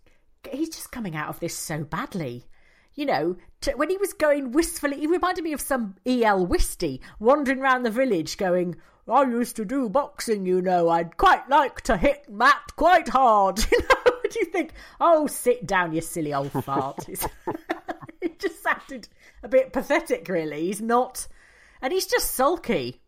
[0.50, 2.46] he's just coming out of this so badly.
[2.94, 6.44] You know, t- when he was going wistfully, he reminded me of some E.L.
[6.46, 8.76] Wisty wandering around the village going,
[9.08, 10.88] I used to do boxing, you know.
[10.88, 13.58] I'd quite like to hit Matt quite hard.
[13.70, 14.72] You know, what do you think?
[15.00, 17.06] Oh, sit down, you silly old fart.
[18.20, 19.08] He just sounded
[19.42, 20.66] a bit pathetic, really.
[20.66, 21.26] He's not,
[21.80, 23.00] and he's just sulky.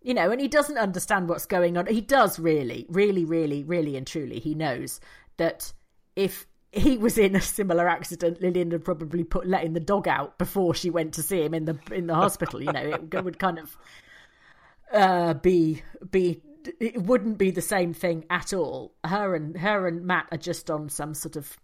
[0.00, 1.86] You know, and he doesn't understand what's going on.
[1.86, 4.38] He does really, really, really, really, and truly.
[4.38, 5.00] He knows
[5.36, 5.72] that
[6.18, 10.36] if he was in a similar accident, Lillian had probably put letting the dog out
[10.36, 12.60] before she went to see him in the in the hospital.
[12.62, 13.76] You know, it would kind of
[14.92, 16.42] uh, be be
[16.80, 18.92] it wouldn't be the same thing at all.
[19.04, 21.56] Her and her and Matt are just on some sort of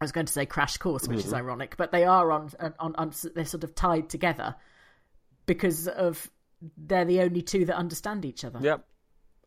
[0.00, 1.36] I was going to say crash course, which is Mhm.
[1.36, 2.50] ironic, but they are on,
[2.80, 4.56] on on they're sort of tied together
[5.46, 6.30] because of
[6.76, 8.58] they're the only two that understand each other.
[8.60, 8.84] Yep,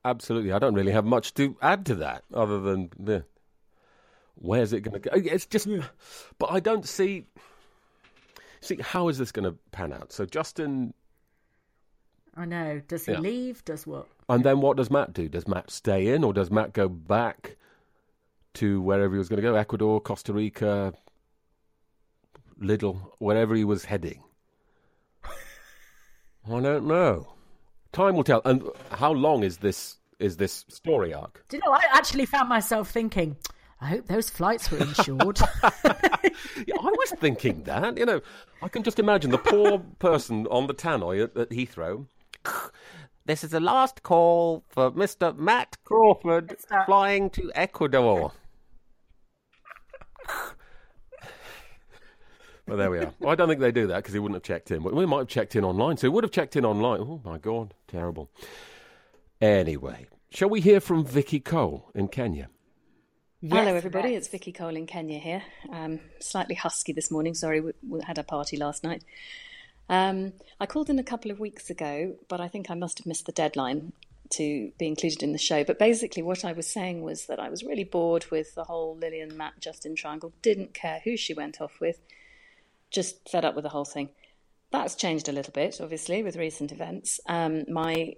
[0.05, 0.51] absolutely.
[0.53, 3.25] I don't really have much to add to that other than the
[4.35, 5.09] where's it going to go?
[5.13, 5.67] Oh, it's just,
[6.39, 7.25] but I don't see.
[8.61, 10.13] See, how is this going to pan out?
[10.13, 10.93] So Justin
[12.35, 12.81] I know.
[12.87, 13.19] Does he Yeah.
[13.19, 13.63] leave?
[13.65, 14.07] Does what?
[14.29, 15.29] And then what does Matt do?
[15.29, 17.57] Does Matt stay in, or does Matt go back
[18.55, 19.55] to wherever he was going to go?
[19.55, 20.93] Ecuador, Costa Rica,
[22.59, 24.23] Lidl, wherever he was heading.
[26.45, 27.33] I don't know.
[27.91, 28.41] Time will tell.
[28.45, 31.43] And how long is this is this story arc?
[31.49, 31.71] Do you know?
[31.73, 33.37] I actually found myself thinking.
[33.83, 35.39] I hope those flights were insured.
[36.65, 37.97] Yeah, I was thinking that.
[37.97, 38.21] You know,
[38.61, 42.07] I can just imagine the poor person on the tannoy at, at Heathrow.
[43.25, 45.33] This is the last call for Mr.
[45.37, 48.33] Matt Crawford flying to Ecuador.
[52.67, 53.13] well, there we are.
[53.19, 54.83] Well, I don't think they do that because he wouldn't have checked in.
[54.83, 55.95] But we might have checked in online.
[55.95, 56.99] So he would have checked in online.
[56.99, 57.73] Oh, my God.
[57.87, 58.29] Terrible.
[59.39, 62.49] Anyway, shall we hear from Vicky Cole in Kenya?
[63.49, 64.15] Hello, everybody.
[64.15, 65.43] It's Vicky Cole in Kenya here.
[65.69, 67.33] Um, slightly husky this morning.
[67.33, 69.03] Sorry, we, we had a party last night.
[69.89, 70.31] Um,
[70.61, 73.25] I called in a couple of weeks ago, but I think I must have missed
[73.25, 73.91] the deadline
[74.29, 75.65] to be included in the show.
[75.65, 78.95] But basically, what I was saying was that I was really bored with the whole
[78.95, 80.31] Lillian Matt Justin triangle.
[80.41, 81.99] Didn't care who she went off with.
[82.91, 84.07] Just fed up with the whole thing.
[84.71, 87.19] That's changed a little bit, obviously, with recent events.
[87.27, 88.15] Um, my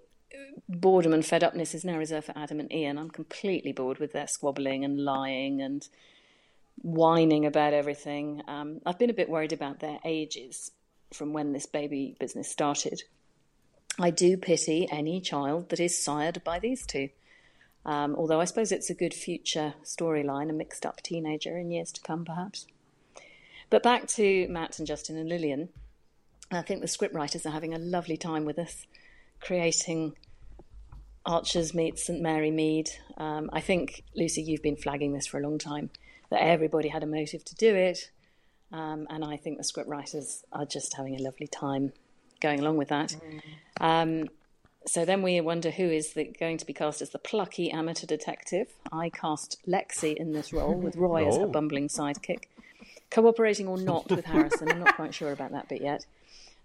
[0.67, 2.97] boredom and fed upness is now reserved for Adam and Ian.
[2.97, 5.87] I'm completely bored with their squabbling and lying and
[6.81, 8.41] whining about everything.
[8.47, 10.71] Um, I've been a bit worried about their ages
[11.13, 13.03] from when this baby business started.
[13.99, 17.09] I do pity any child that is sired by these two.
[17.85, 21.91] Um, although I suppose it's a good future storyline, a mixed up teenager in years
[21.93, 22.65] to come, perhaps.
[23.69, 25.69] But back to Matt and Justin and Lillian.
[26.51, 28.85] I think the scriptwriters are having a lovely time with us,
[29.39, 30.15] creating
[31.25, 32.89] Archers meet St Mary Mead.
[33.17, 35.89] Um, I think, Lucy, you've been flagging this for a long time,
[36.29, 38.11] that everybody had a motive to do it.
[38.71, 41.93] Um, and I think the scriptwriters are just having a lovely time
[42.41, 43.15] going along with that.
[43.79, 44.29] Um,
[44.85, 48.05] so then we wonder who is the, going to be cast as the plucky amateur
[48.05, 48.67] detective.
[48.91, 51.47] I cast Lexi in this role with Roy as her Oh.
[51.47, 52.43] bumbling sidekick.
[53.09, 56.05] Cooperating or not with Harrison, I'm not quite sure about that bit yet.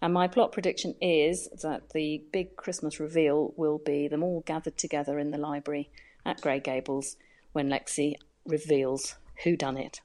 [0.03, 4.79] And my plot prediction is that the big Christmas reveal will be them all gathered
[4.79, 5.91] together in the library
[6.25, 7.17] at Grey Gables
[7.53, 8.15] when Lexi
[8.47, 10.01] reveals who done it.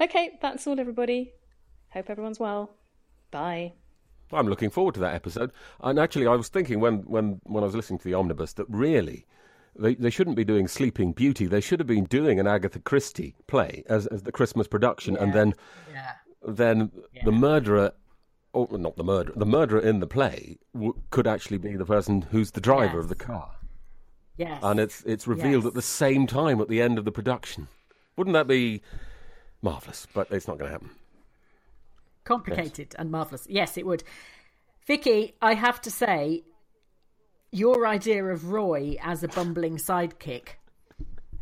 [0.00, 1.32] Okay, that's all, everybody.
[1.90, 2.74] Hope everyone's well.
[3.30, 3.72] Bye.
[4.32, 5.52] I'm looking forward to that episode.
[5.80, 8.66] And actually, I was thinking when, when, when I was listening to the omnibus that
[8.68, 9.26] really
[9.76, 11.46] they, they shouldn't be doing Sleeping Beauty.
[11.46, 15.32] They should have been doing an Agatha Christie play as, as the Christmas production, and
[15.32, 15.54] then
[16.46, 16.90] then
[17.24, 17.92] the murderer,
[18.52, 22.22] or not the murderer, the murderer in the play w- could actually be the person
[22.22, 23.52] who's the driver of the car,
[24.36, 24.60] Yes.
[24.62, 25.68] and it's it's revealed Yes.
[25.68, 27.68] at the same time at the end of the production.
[28.16, 28.82] Wouldn't that be
[29.62, 30.06] marvelous?
[30.12, 30.90] But it's not going to happen.
[32.24, 33.46] Complicated and marvellous.
[33.48, 34.04] Yes, it would.
[34.86, 36.42] Vicky, I have to say,
[37.50, 40.50] your idea of Roy as a bumbling sidekick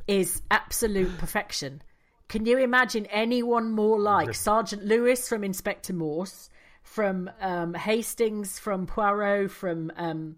[0.07, 1.83] is absolute perfection.
[2.29, 6.49] Can you imagine anyone more like Sergeant Lewis from Inspector Morse,
[6.89, 10.37] from um, Hastings, from Poirot, from um,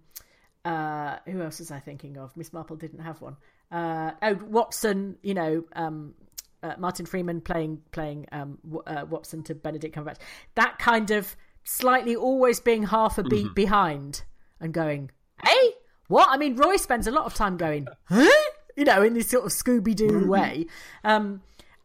[0.65, 2.37] uh, who else was I thinking of?
[2.37, 3.37] Miss Marple didn't have one.
[3.71, 6.15] Uh, oh, Watson, you know, um,
[6.63, 10.19] uh, Martin Freeman playing playing um, W- uh, Watson to Benedict Cumberbatch.
[10.57, 14.23] That kind of slightly always being half a beat behind
[14.61, 15.11] and going,
[15.45, 15.71] hey,
[16.09, 16.29] what?
[16.31, 18.29] I mean, Roy spends a lot of time going, huh?
[18.77, 20.67] You know, in this sort of Scooby Doo way.
[21.05, 21.43] Um,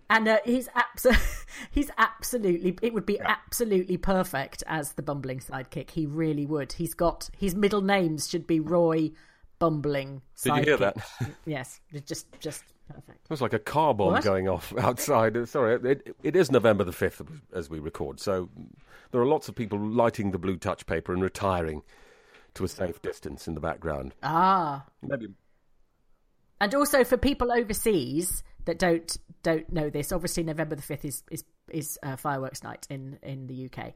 [0.10, 5.92] and uh, he's abso- he's absolutely it would be absolutely perfect as the bumbling sidekick.
[5.92, 6.74] He really would.
[6.74, 9.12] He's got his middle names should be Roy
[9.60, 10.22] Bumbling.
[10.44, 10.98] Did you hear that?
[11.46, 13.10] yes, just just perfect.
[13.24, 14.24] It was like a car bomb What?
[14.24, 15.48] going off outside.
[15.48, 18.50] Sorry, it, it is November the 5th as we record, so
[19.12, 21.84] there are lots of people lighting the blue touch paper and retiring
[22.56, 24.14] to a safe distance in the background.
[24.24, 25.30] Ah, Maybe.
[26.62, 31.24] And also for people overseas that don't don't know this, obviously November the fifth is
[31.32, 33.94] is is uh, fireworks night in in the UK,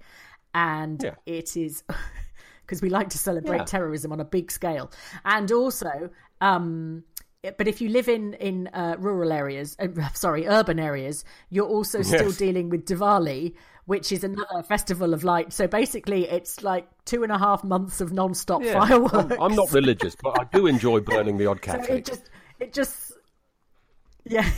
[0.54, 1.16] and Yeah.
[1.26, 1.84] it is
[2.62, 3.64] because we like to celebrate Yeah.
[3.66, 4.92] terrorism on a big scale,
[5.26, 6.10] and also.
[6.42, 7.04] Um,
[7.58, 12.02] but if you live in in uh, rural areas, uh, sorry, urban areas, you're also
[12.02, 12.38] still Yes.
[12.38, 13.56] dealing with Diwali,
[13.86, 15.54] which is another festival of light.
[15.54, 19.14] So basically, it's like two and a half months of non-stop Yeah, fireworks.
[19.14, 22.30] I'm, I'm not religious, but I do enjoy burning the odd So it just,
[22.60, 23.14] it just,
[24.26, 24.50] yeah.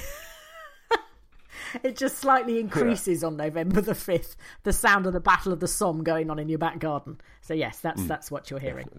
[1.84, 5.68] it just slightly increases on November the 5th, the sound of the Battle of the
[5.68, 7.20] Somme going on in your back garden.
[7.42, 8.90] So, yes, that's Mm, that's what you're hearing.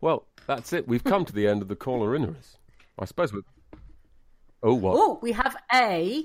[0.00, 0.86] Well, that's it.
[0.86, 2.56] We've come to the end of the caller inners.
[2.98, 3.40] I suppose we
[4.62, 4.94] Oh, what?
[4.96, 6.24] Oh, we have a,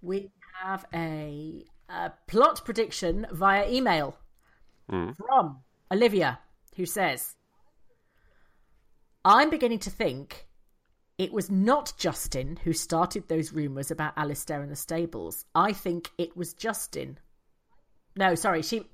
[0.00, 0.30] we
[0.62, 4.16] have a, a plot prediction via email
[4.90, 5.16] Mm.
[5.16, 6.40] from Olivia,
[6.76, 7.36] who says,
[9.24, 10.46] I'm beginning to think
[11.18, 15.44] it was not Justin who started those rumours about Alistair and the stables.
[15.54, 17.18] I think it was Justin.
[18.16, 18.62] No, sorry.
[18.62, 18.84] She.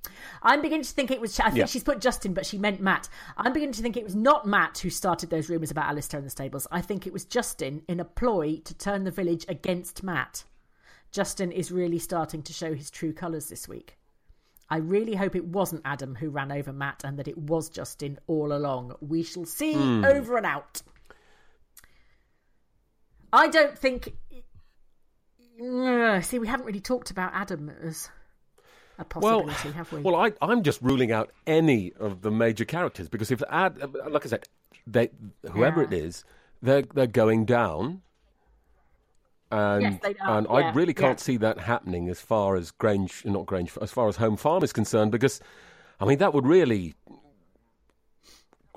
[0.43, 1.39] I'm beginning to think it was.
[1.41, 1.67] I think Yeah.
[1.67, 3.09] she's put Justin, but she meant Matt.
[3.37, 6.27] I'm beginning to think it was not Matt who started those rumours about Alistair and
[6.27, 6.67] the stables.
[6.71, 10.45] I think it was Justin in a ploy to turn the village against Matt.
[11.13, 13.99] Justin is really starting to show his true colours this week.
[14.71, 18.19] I really hope it wasn't Adam who ran over Matt and that it was Justin
[18.27, 18.95] all along.
[19.01, 19.75] We shall see.
[19.75, 20.05] Hmm.
[20.05, 20.81] Over and out.
[23.33, 24.15] I don't think.
[26.23, 28.09] See, we haven't really talked about Adam as
[28.99, 30.03] a Well, possibility, have we?
[30.03, 33.79] well, I, I'm just ruling out any of the major characters because if add,
[34.09, 34.45] like I said,
[34.87, 35.11] they
[35.53, 35.99] whoever it Yeah.
[35.99, 36.25] is,
[36.63, 38.03] they're they're going down,
[39.51, 41.25] and Yes, they are, and yeah, I really can't yeah.
[41.25, 44.73] see that happening as far as Grange, not Grange, as far as Home Farm is
[44.73, 45.41] concerned, because
[46.01, 46.95] I mean that would really.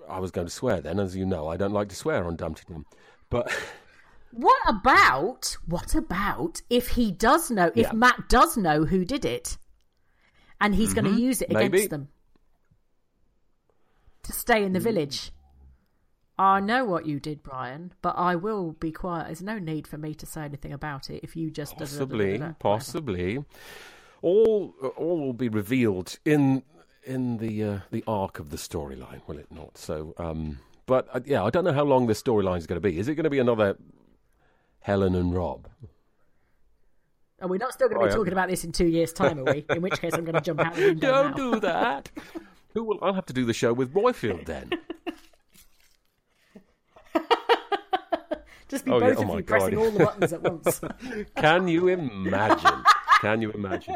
[0.09, 2.35] I was going to swear then, as you know, I don't like to swear on
[2.35, 2.85] Dumpty Dum,
[3.29, 3.49] but
[4.35, 7.93] What about what about if he does know if Yeah.
[7.93, 9.57] Matt does know who did it,
[10.59, 11.65] and he's going Mhm, to use it maybe.
[11.67, 12.07] against them
[14.23, 15.31] to stay in the village?
[16.39, 19.27] I know what you did, Brian, but I will be quiet.
[19.27, 23.45] There's no need for me to say anything about it if you just possibly, possibly,
[24.23, 26.63] all all will be revealed in
[27.03, 29.77] in the uh, the arc of the storyline, will it not?
[29.77, 30.57] So, um,
[30.87, 32.97] but uh, yeah, I don't know how long this storyline is going to be.
[32.97, 33.77] Is it going to be another
[34.83, 35.67] Helen and Rob?
[37.41, 38.17] Are we're not still going to be oh, Brian.
[38.17, 39.39] talking about this in two years' time?
[39.39, 39.65] Are we?
[39.69, 41.07] In which case, I'm going to jump out the window.
[41.11, 41.51] Don't now.
[41.51, 42.11] do that.
[42.73, 42.99] Who will?
[43.01, 44.71] I'll have to do the show with Royfield then.
[48.69, 49.07] Just be Oh, yeah.
[49.07, 50.81] both Oh, of my you pressing all the buttons at once.
[51.35, 52.83] Can you imagine?
[53.21, 53.95] Can you imagine?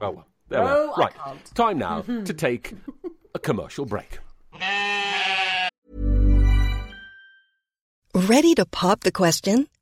[0.00, 0.76] Oh, well, there we are.
[0.76, 1.54] Oh, right, can't.
[1.54, 2.24] time now mm-hmm.
[2.24, 2.74] to take
[3.34, 4.20] a commercial break.
[8.14, 9.68] Ready to pop the question?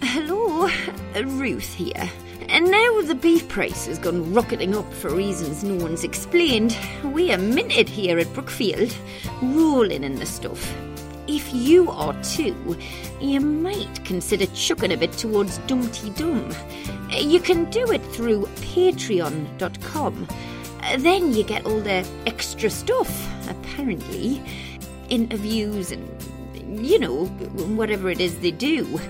[0.00, 0.68] Hello,
[1.24, 2.08] Ruth here.
[2.48, 6.76] And now the beef price has gone rocketing up for reasons no one's explained.
[7.02, 8.94] We are minted here at Brookfield,
[9.42, 10.72] rolling in the stuff.
[11.28, 12.76] If you are too,
[13.20, 16.52] you might consider chucking a bit towards Dumpty Dum.
[17.10, 20.28] You can do it through patreon.com.
[20.98, 24.42] Then you get all the extra stuff, apparently.
[25.08, 27.26] Interviews and, you know,
[27.76, 29.00] whatever it is they do.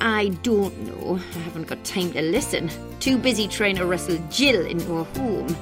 [0.00, 1.16] I don't know.
[1.16, 2.70] I haven't got time to listen.
[2.98, 5.54] Too busy trying to wrestle Jill into a home.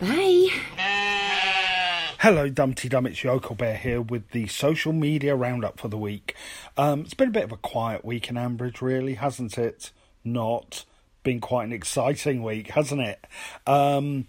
[0.00, 1.62] Bye.
[2.20, 3.06] Hello, Dumpty Dum.
[3.06, 6.34] It's Yokel Bear here with the social media roundup for the week.
[6.78, 9.92] Um, it's been a bit of a quiet week in Ambridge, really, hasn't it?
[10.24, 10.86] Not
[11.22, 13.22] been quite an exciting week, hasn't it?
[13.66, 14.28] Um,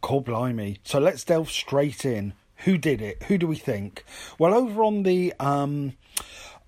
[0.00, 0.78] call blimey.
[0.84, 2.34] So let's delve straight in.
[2.58, 3.24] Who did it?
[3.24, 4.04] Who do we think?
[4.38, 5.94] Well, over on the um,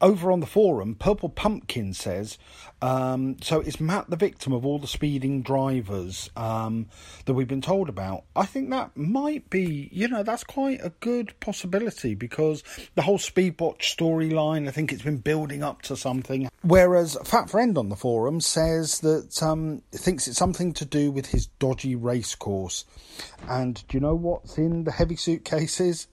[0.00, 2.38] over on the forum, Purple Pumpkin says,
[2.82, 6.88] um, so is Matt the victim of all the speeding drivers um,
[7.24, 8.24] that we've been told about?
[8.34, 12.62] I think that might be, you know, that's quite a good possibility because
[12.94, 16.50] the whole Speedwatch storyline, I think it's been building up to something.
[16.62, 21.26] Whereas Fat Friend on the forum says that um, thinks it's something to do with
[21.26, 22.84] his dodgy race course.
[23.48, 26.08] And do you know what's in the heavy suitcases?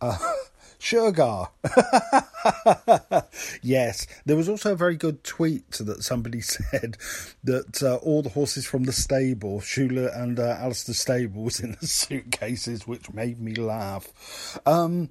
[0.00, 0.18] Uh,
[0.84, 1.46] sugar.
[3.62, 6.98] yes, there was also a very good tweet that somebody said
[7.42, 11.76] that uh, all the horses from the stable, Shula and uh, Alistair stable, was in
[11.80, 14.58] the suitcases, which made me laugh.
[14.66, 15.08] Um,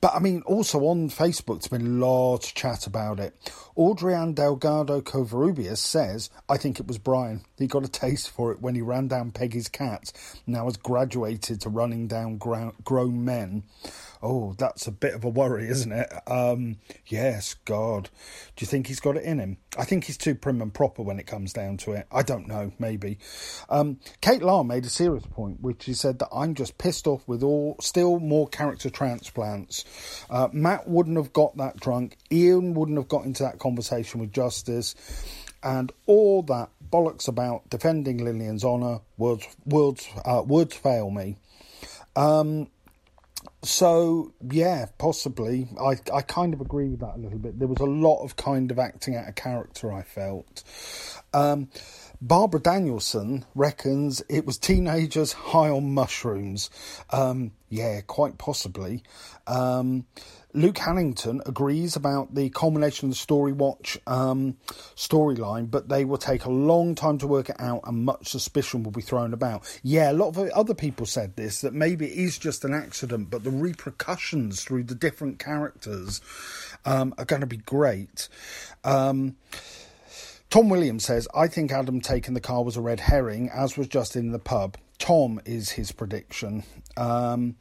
[0.00, 3.34] but I mean, also on Facebook, there's been of chat about it.
[3.76, 7.42] Audrian Delgado Covarrubias says, I think it was Brian.
[7.58, 10.12] He got a taste for it when he ran down Peggy's cat,
[10.46, 13.64] now has graduated to running down grown men.
[14.22, 16.12] Oh, that's a bit of a worry, isn't it?
[16.26, 18.10] Um, yes, God.
[18.56, 19.58] Do you think he's got it in him?
[19.78, 22.06] I think he's too prim and proper when it comes down to it.
[22.10, 23.18] I don't know, maybe.
[23.68, 27.26] Um, Kate Lahr made a serious point, which she said that I'm just pissed off
[27.28, 29.84] with all still more character transplants.
[30.28, 32.16] Uh, Matt wouldn't have got that drunk.
[32.30, 34.58] Ian wouldn't have got into that conversation with Justin.
[35.62, 41.36] And all that bollocks about defending Lillian's honour, words, words, uh, words fail me.
[42.14, 42.68] Um,
[43.68, 45.68] so yeah, possibly.
[45.78, 47.58] I I kind of agree with that a little bit.
[47.58, 49.92] There was a lot of kind of acting out of character.
[49.92, 50.64] I felt.
[51.34, 51.68] Um,
[52.20, 56.70] Barbara Danielson reckons it was teenagers high on mushrooms.
[57.10, 59.02] Um, yeah, quite possibly.
[59.46, 60.06] Um,
[60.54, 64.56] Luke Hannington agrees about the culmination of the Speedwatch um,
[64.96, 68.82] storyline, but they will take a long time to work it out and much suspicion
[68.82, 69.62] will be thrown about.
[69.82, 73.30] Yeah, a lot of other people said this that maybe it is just an accident,
[73.30, 76.22] but the repercussions through the different characters
[76.84, 78.28] um, are going to be great.
[78.84, 79.36] Um,
[80.50, 83.86] Tom Williams says, I think Adam taking the car was a red herring, as was
[83.86, 84.78] Justin the pub.
[84.98, 86.64] Tom is his prediction.
[86.96, 87.56] Um,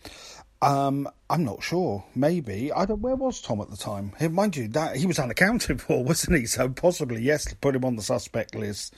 [0.62, 2.04] um, I'm not sure.
[2.16, 3.02] Maybe I don't.
[3.02, 4.14] Where was Tom at the time?
[4.32, 6.46] Mind you, that he was unaccounted for, wasn't he?
[6.46, 8.96] So possibly yes, put him on the suspect list.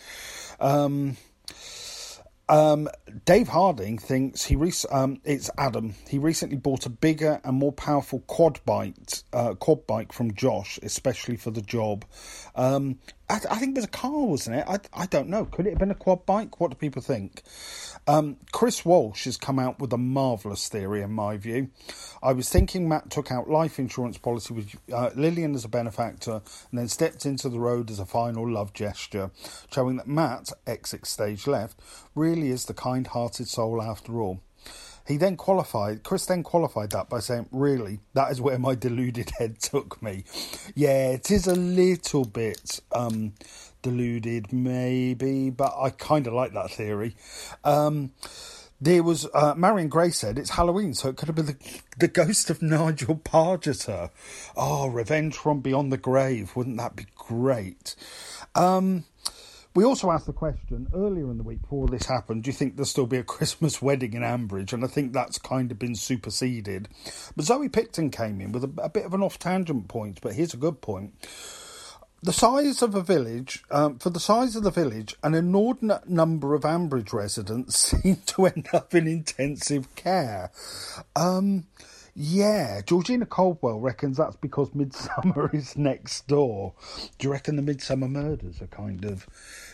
[0.60, 1.18] Um,
[2.50, 2.90] um,
[3.26, 5.94] Dave Harding thinks he re- um, it's Adam.
[6.08, 8.96] He recently bought a bigger and more powerful quad bike,
[9.32, 12.06] uh, quad bike from Josh, especially for the job.
[12.56, 12.98] Um,
[13.30, 14.66] I, I, think was a car, wasn't it?
[14.68, 15.46] I, I don't know.
[15.46, 16.60] Could it have been a quad bike?
[16.60, 17.44] What do people think?
[18.08, 21.70] Um, Chris Walsh has come out with a marvellous theory, in my view.
[22.24, 26.42] I was thinking Matt took out life insurance policy with uh, Lillian as a benefactor
[26.72, 29.30] and then stepped into the road as a final love gesture,
[29.72, 31.80] showing that Matt, exit stage left,
[32.16, 34.42] really is the kind hearted soul after all.
[35.10, 39.32] He then qualified, Chris then qualified that by saying, Really, that is where my deluded
[39.40, 40.24] head took me.
[40.76, 43.34] Yeah, it is a little bit um,
[43.82, 47.16] deluded, maybe, but I kind of like that theory.
[47.64, 48.12] Um,
[48.80, 51.58] there was uh, Marion Gray said it's Halloween, so it could have been the,
[51.98, 54.12] the ghost of Nigel Pargeter.
[54.56, 56.56] Oh, revenge from beyond the grave!
[56.56, 57.96] Wouldn't that be great?
[58.54, 59.06] Um,
[59.80, 62.76] we also asked the question earlier in the week before this happened do you think
[62.76, 64.74] there'll still be a Christmas wedding in Ambridge?
[64.74, 66.90] And I think that's kind of been superseded.
[67.34, 70.34] But Zoe Picton came in with a, a bit of an off tangent point, but
[70.34, 71.14] here's a good point.
[72.22, 76.56] The size of a village, um, for the size of the village, an inordinate number
[76.56, 80.52] of Ambridge residents seem to end up in intensive care.
[81.16, 81.68] Um,
[82.22, 86.74] yeah, Georgina Caldwell reckons that's because Midsomer is next door.
[87.18, 89.26] Do you reckon the Midsomer murders are kind of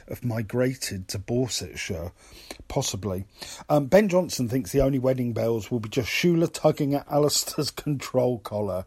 [0.10, 2.12] have migrated to Borsetshire?
[2.68, 3.26] Possibly.
[3.70, 7.72] Um, ben Johnson thinks the only wedding bells will be just Shula tugging at Alistair's
[7.72, 8.86] control collar.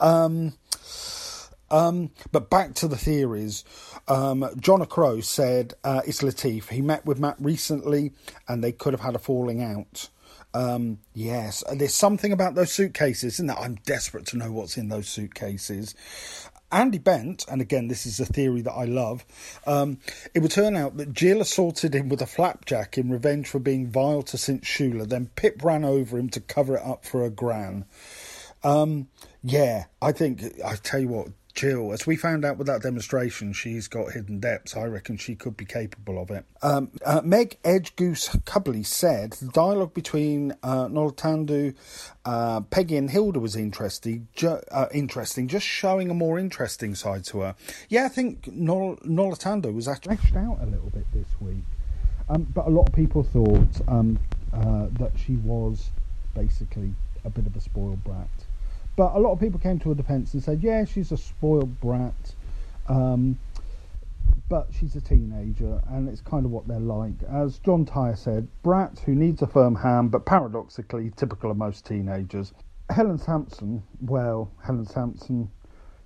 [0.00, 0.54] Um,
[1.70, 3.64] um, but back to the theories.
[4.06, 6.70] Um, John Crow said uh, it's Latif.
[6.70, 8.12] He met with Matt recently
[8.46, 10.08] and they could have had a falling out.
[10.54, 13.58] Um, yes, there's something about those suitcases, isn't there?
[13.58, 15.94] I'm desperate to know what's in those suitcases.
[16.70, 19.24] Andy Bent, and again, this is a theory that I love.
[19.66, 19.98] Um,
[20.34, 23.86] it would turn out that Jill assaulted him with a flapjack in revenge for being
[23.86, 24.62] vile to St.
[24.62, 25.08] Shula.
[25.08, 27.86] Then Pip ran over him to cover it up for a gran.
[28.62, 29.08] Um,
[29.42, 31.28] yeah, I think I tell you what,
[31.58, 34.76] Jill, as we found out with that demonstration, she's got hidden depths.
[34.76, 36.44] I reckon she could be capable of it.
[36.62, 40.86] Um, uh, Meg Edge Goose Cubley said the dialogue between uh,
[42.24, 44.28] uh, Peggy, and Hilda was interesting.
[44.36, 47.56] Ju- uh, interesting, just showing a more interesting side to her.
[47.88, 49.00] Yeah, I think Nol-
[49.72, 51.64] was actually out a little bit this week,
[52.28, 54.20] um, but a lot of people thought um,
[54.54, 55.90] uh, that she was
[56.36, 56.94] basically
[57.24, 58.28] a bit of a spoiled brat
[58.98, 61.80] but a lot of people came to her defence and said, yeah, she's a spoiled
[61.80, 62.34] brat.
[62.88, 63.38] Um,
[64.48, 67.12] but she's a teenager, and it's kind of what they're like.
[67.30, 71.86] As John Tyre said, brat who needs a firm hand, but paradoxically typical of most
[71.86, 72.52] teenagers.
[72.90, 75.48] Helen Sampson, well, Helen Sampson,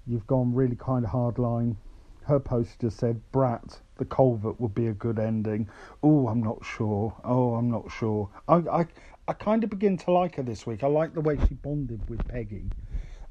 [0.07, 1.79] you've gone really kind of hard line.
[2.25, 5.67] Her post just said, Brat, the culvert would be a good ending.
[6.03, 7.15] Oh, I'm not sure.
[7.25, 8.29] Oh, I'm not sure.
[8.49, 8.87] I, I,
[9.29, 10.83] I kind of begin to like her this week.
[10.83, 12.71] I like the way she bonded with Peggy.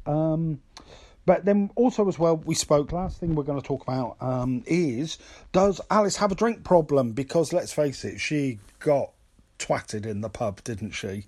[0.05, 0.61] Um,
[1.25, 2.91] but then also as well, we spoke.
[2.91, 5.17] Last thing we're going to talk about um, is
[5.51, 7.11] does Alice have a drink problem?
[7.11, 9.11] Because let's face it, she got
[9.59, 11.25] twatted in the pub, didn't she?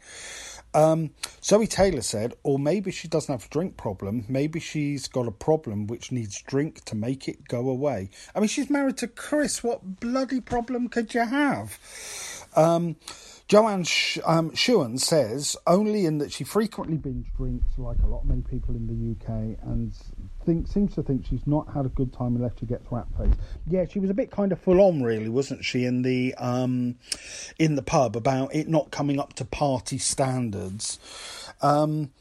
[0.73, 1.11] Um,
[1.43, 4.25] Zoe Taylor said, or maybe she doesn't have a drink problem.
[4.27, 8.09] Maybe she's got a problem which needs drink to make it go away.
[8.33, 9.63] I mean, she's married to Chris.
[9.63, 11.77] What bloody problem could you have?
[12.55, 12.95] Um,
[13.47, 18.21] Joanne Sh- um, Schuan says only in that she frequently binge drinks, like a lot
[18.21, 19.93] of many people in the UK, and
[20.45, 23.33] think seems to think she's not had a good time unless she gets rat face.
[23.67, 25.85] Yeah, she was a bit kind of full on, really, wasn't she?
[25.85, 26.95] In the um,
[27.59, 30.99] in the pub about it not coming up to party standards.
[31.61, 32.11] Um,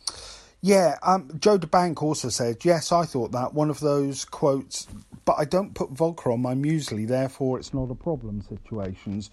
[0.64, 3.52] yeah, um, Joe DeBank also said, Yes, I thought that.
[3.52, 4.86] One of those quotes,
[5.24, 9.30] but I don't put vodka on my muesli, therefore it's not a problem situations.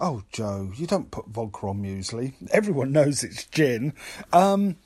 [0.00, 2.34] Oh, Joe, you don't put vodka on muesli.
[2.52, 3.94] Everyone knows it's gin.
[4.32, 4.76] Um,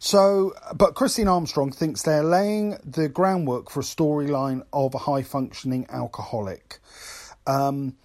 [0.00, 5.22] so, but Christine Armstrong thinks they're laying the groundwork for a storyline of a high
[5.22, 6.80] functioning alcoholic.
[7.46, 7.96] Um,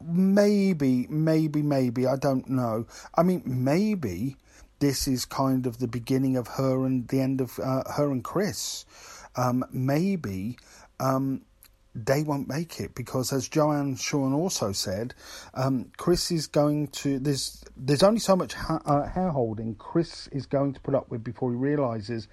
[0.00, 2.86] maybe, maybe, maybe, I don't know.
[3.16, 4.36] I mean, maybe
[4.78, 8.22] this is kind of the beginning of her and the end of uh, her and
[8.22, 8.84] Chris.
[9.34, 10.58] Um, maybe
[11.00, 11.42] um,
[12.06, 15.14] they won't make it because, as Joanne Schuan also said,
[15.54, 17.18] um, Chris is going to.
[17.18, 21.10] There's there's only so much ha- uh, hair holding Chris is going to put up
[21.10, 22.28] with before he realizes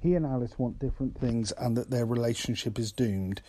[0.00, 3.42] he and Alice want different things and that their relationship is doomed.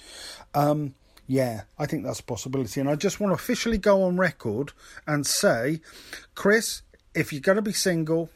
[0.53, 0.95] Um,
[1.27, 4.73] yeah, I think that's a possibility, and I just want to officially go on record
[5.05, 5.81] and say,
[6.33, 6.81] Chris,
[7.13, 8.29] if you're going to be single,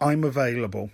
[0.00, 0.90] I'm available.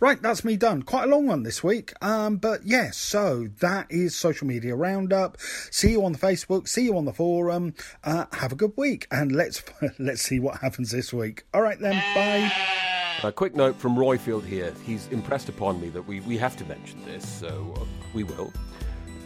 [0.00, 0.82] Right, that's me done.
[0.82, 1.92] Quite a long one this week.
[2.02, 5.38] Um, but yes, yeah, so that is social media roundup.
[5.70, 6.68] See you on the Facebook.
[6.68, 7.74] See you on the forum.
[8.02, 9.62] Uh, have a good week, and let's
[9.98, 11.44] let's see what happens this week.
[11.54, 12.52] All right then, bye.
[13.22, 14.74] A quick note from Royfield here.
[14.84, 18.52] He's impressed upon me that we, we have to mention this, so uh, we will.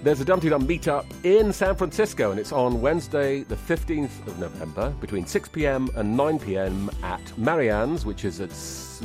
[0.01, 4.39] There's a Dumpty Dum meetup in San Francisco, and it's on Wednesday, the 15th of
[4.39, 5.91] November, between 6 p.m.
[5.97, 6.89] and 9 p.m.
[7.03, 8.53] at Marianne's, which is at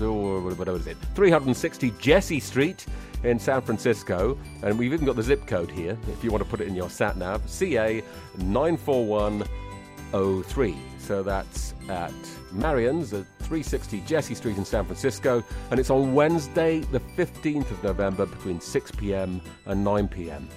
[0.03, 2.85] oh, what is it, 360 Jesse Street
[3.23, 4.37] in San Francisco.
[4.61, 6.75] And we've even got the zip code here, if you want to put it in
[6.75, 8.03] your sat nav, CA
[8.37, 10.75] 94103.
[10.99, 12.13] So that's at
[12.51, 17.83] Marianne's at 360 Jesse Street in San Francisco, and it's on Wednesday, the 15th of
[17.83, 19.41] November, between 6 p.m.
[19.65, 20.47] and 9 p.m.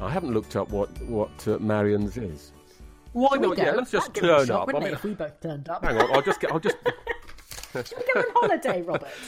[0.00, 2.52] I haven't looked up what what uh, Marianne's is.
[3.12, 3.58] Why not?
[3.58, 4.74] Yeah, let's just turn shock, up.
[4.74, 5.84] I mean, if we both turned up.
[5.84, 6.52] Hang on, I'll just get.
[6.52, 6.76] I'll just.
[7.72, 9.08] Should we go on holiday, Robert?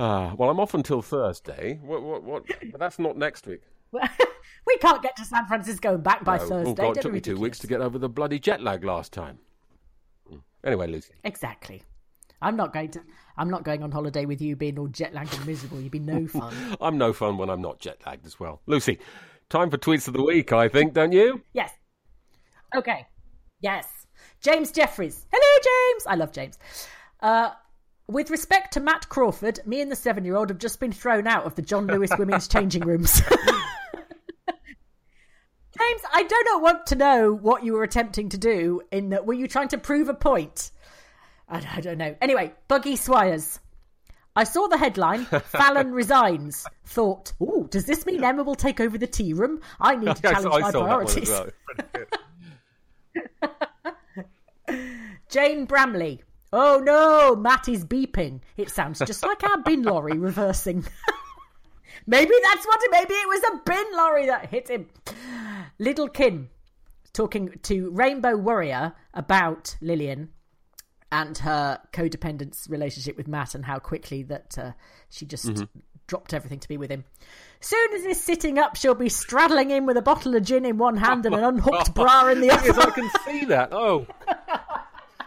[0.00, 1.80] Ah, well, I'm off until Thursday.
[1.82, 2.04] What?
[2.04, 2.22] What?
[2.22, 2.46] What?
[2.70, 3.62] But that's not next week.
[3.92, 6.46] we can't get to San Francisco and back by no.
[6.46, 6.70] Thursday.
[6.70, 9.12] Oh God, it took me two weeks to get over the bloody jet lag last
[9.12, 9.40] time.
[10.62, 11.14] Anyway, Lucy.
[11.24, 11.82] Exactly.
[12.40, 13.00] I'm not going to.
[13.36, 15.80] I'm not going on holiday with you being all jet lagged and miserable.
[15.80, 16.54] You'd be no fun.
[16.80, 18.60] I'm no fun when I'm not jet lagged as well.
[18.66, 18.98] Lucy,
[19.50, 21.40] Time for tweets of the week, I think, don't you?
[21.54, 21.72] Yes.
[22.76, 23.06] Okay.
[23.60, 23.86] Yes.
[24.40, 25.26] James Jeffries.
[25.32, 26.06] Hello, James.
[26.06, 26.58] I love James.
[27.20, 27.50] Uh,
[28.08, 31.26] with respect to Matt Crawford, me and the seven year old have just been thrown
[31.26, 33.22] out of the John Lewis women's changing rooms.
[35.78, 38.82] James, I do not want to know what you were attempting to do.
[38.90, 40.72] In that, were you trying to prove a point?
[41.48, 42.16] I, I don't know.
[42.20, 43.60] Anyway, Buggy Swires.
[44.38, 46.64] I saw the headline, Fallon resigns.
[46.84, 49.60] Thought, oh, does this mean Emma will take over the tea room?
[49.80, 51.28] I need to challenge I my priorities.
[51.28, 51.50] Well.
[55.28, 56.22] Jane Bramley.
[56.52, 58.40] Oh no, Matt is beeping.
[58.56, 60.84] It sounds just like our bin lorry reversing.
[62.06, 62.92] maybe that's what it.
[62.92, 64.86] Maybe it was a bin lorry that hit him.
[65.80, 66.48] Little Kim
[67.12, 70.28] talking to Rainbow Warrior about Lilian
[71.10, 74.72] and her codependence relationship with Matt and how quickly that uh,
[75.08, 75.64] she just mm-hmm.
[76.06, 77.04] dropped everything to be with him.
[77.60, 80.76] Soon as he's sitting up, she'll be straddling him with a bottle of gin in
[80.76, 82.62] one hand and an unhooked bra in the other.
[82.66, 83.72] Yes, I can see that.
[83.72, 84.06] Oh.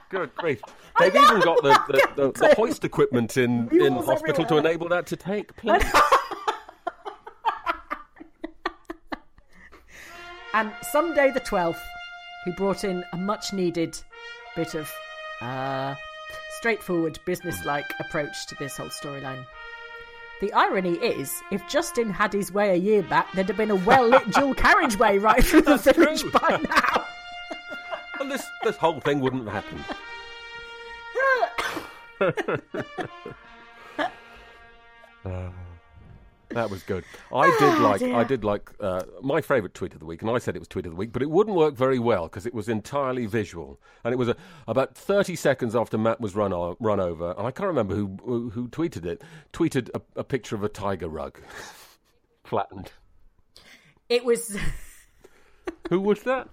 [0.10, 0.62] Good grief.
[1.00, 4.48] They've even got the, the, the, the hoist equipment in, in hospital everywhere.
[4.48, 5.84] to enable that to take place.
[10.54, 11.80] and someday the 12th,
[12.46, 13.98] who brought in a much needed
[14.56, 14.92] bit of
[15.42, 15.96] uh,
[16.58, 19.46] straightforward, business-like approach to this whole storyline.
[20.42, 23.76] The irony is, if Justin had his way a year back, there'd have been a
[23.76, 26.32] well lit dual carriageway right through the village true.
[26.32, 27.06] by now.
[28.20, 29.84] And this, this whole thing wouldn't have happened.
[35.24, 35.52] Uh,
[36.54, 37.04] that was good.
[37.34, 38.00] I did Ah, like.
[38.00, 38.16] dear.
[38.16, 40.68] I did like uh, my favourite tweet of the week, and I said it was
[40.68, 43.80] tweet of the week, but it wouldn't work very well because it was entirely visual,
[44.04, 44.36] and it was a,
[44.68, 48.18] about thirty seconds after Matt was run o- run over, and I can't remember who
[48.24, 49.22] who, who tweeted it.
[49.54, 51.40] Tweeted a, a picture of a tiger rug,
[52.44, 52.92] flattened.
[54.10, 54.58] It was.
[55.90, 56.48] Who was that?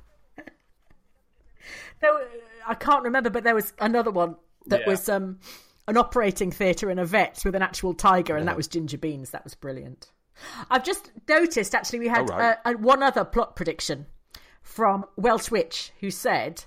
[2.00, 2.12] There
[2.66, 4.36] I can't remember, but there was another one
[4.66, 4.88] that Yeah.
[4.90, 5.38] was um,
[5.88, 9.30] an operating theatre in a vet with an actual tiger, and that was Ginger Beans.
[9.30, 10.12] That was brilliant.
[10.70, 12.58] I've just noticed, actually, we had right.
[12.64, 14.06] uh, one other plot prediction
[14.62, 16.66] from Welsh Witch, who said,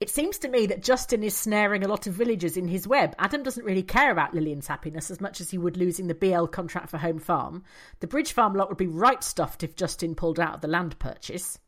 [0.00, 3.14] It seems to me that Justin is snaring a lot of villagers in his web.
[3.20, 6.46] Adam doesn't really care about Lilian's happiness as much as he would losing the BL
[6.46, 7.62] contract for Home Farm.
[8.00, 10.98] The Bridge Farm lot would be right stuffed if Justin pulled out of the land
[10.98, 11.60] purchase.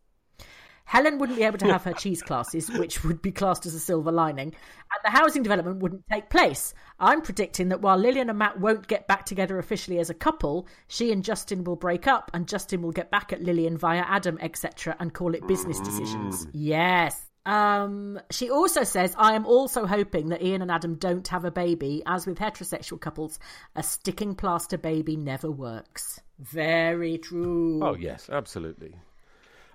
[0.90, 3.78] Helen wouldn't be able to have her cheese classes, which would be classed as a
[3.78, 6.74] silver lining, and the housing development wouldn't take place.
[6.98, 10.66] I'm predicting that while Lilian and Matt won't get back together officially as a couple,
[10.88, 14.36] she and Justin will break up, and Justin will get back at Lilian via Adam,
[14.40, 16.48] etc., and call it business decisions.
[16.52, 17.24] Yes.
[17.46, 21.52] Um, she also says, I am also hoping that Ian and Adam don't have a
[21.52, 22.02] baby.
[22.04, 23.38] As with heterosexual couples,
[23.76, 26.18] a sticking plaster baby never works.
[26.40, 27.78] Very true.
[27.80, 28.96] Oh yes, absolutely.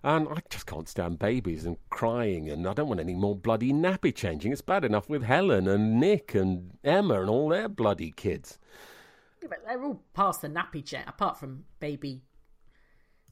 [0.05, 3.73] And I just can't stand babies and crying, and I don't want any more bloody
[3.73, 4.51] nappy changing.
[4.51, 8.59] It's bad enough with Helen and Nic and Emma and all their bloody kids.
[9.41, 12.21] Yeah, but they're all past the nappy change, apart from baby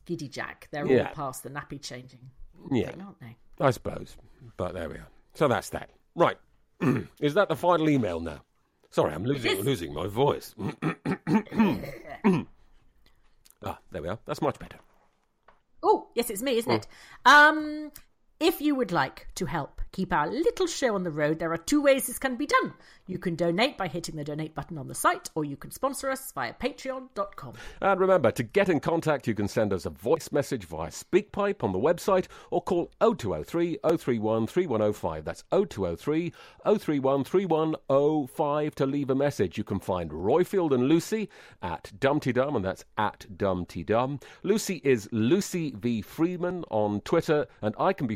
[0.05, 0.67] Giddy Jack.
[0.71, 1.09] They're Yeah.
[1.09, 2.32] all past the nappy changing
[2.71, 3.38] Yeah, thing, aren't they?
[3.59, 4.17] I suppose.
[4.57, 5.09] But there we are.
[5.36, 5.91] So that's that.
[6.15, 6.39] Right.
[7.19, 8.43] Is that the final email now?
[8.89, 10.55] Sorry, I'm losing losing my voice.
[13.63, 14.17] ah, there we are.
[14.26, 14.80] That's much better.
[15.84, 16.88] Oh, yes, it's me, isn't it?
[17.25, 17.91] Um,
[18.39, 21.57] if you would like to help keep our little show on the road, there are
[21.57, 22.73] two ways this can be done.
[23.05, 26.09] You can donate by hitting the donate button on the site, or you can sponsor
[26.09, 27.53] us via patreon.com.
[27.81, 31.63] And remember, to get in contact, you can send us a voice message via SpeakPipe
[31.63, 35.25] on the website or call 0203 031 3105.
[35.25, 36.34] That's 0203
[36.65, 39.57] 031 3105 to leave a message.
[39.57, 41.29] You can find Roifield and Lucy
[41.61, 44.23] at Dumteedum, and that's at Dumteedum.
[44.43, 46.01] Lucy is Lucy V.
[46.01, 48.15] Freeman on Twitter, and I can be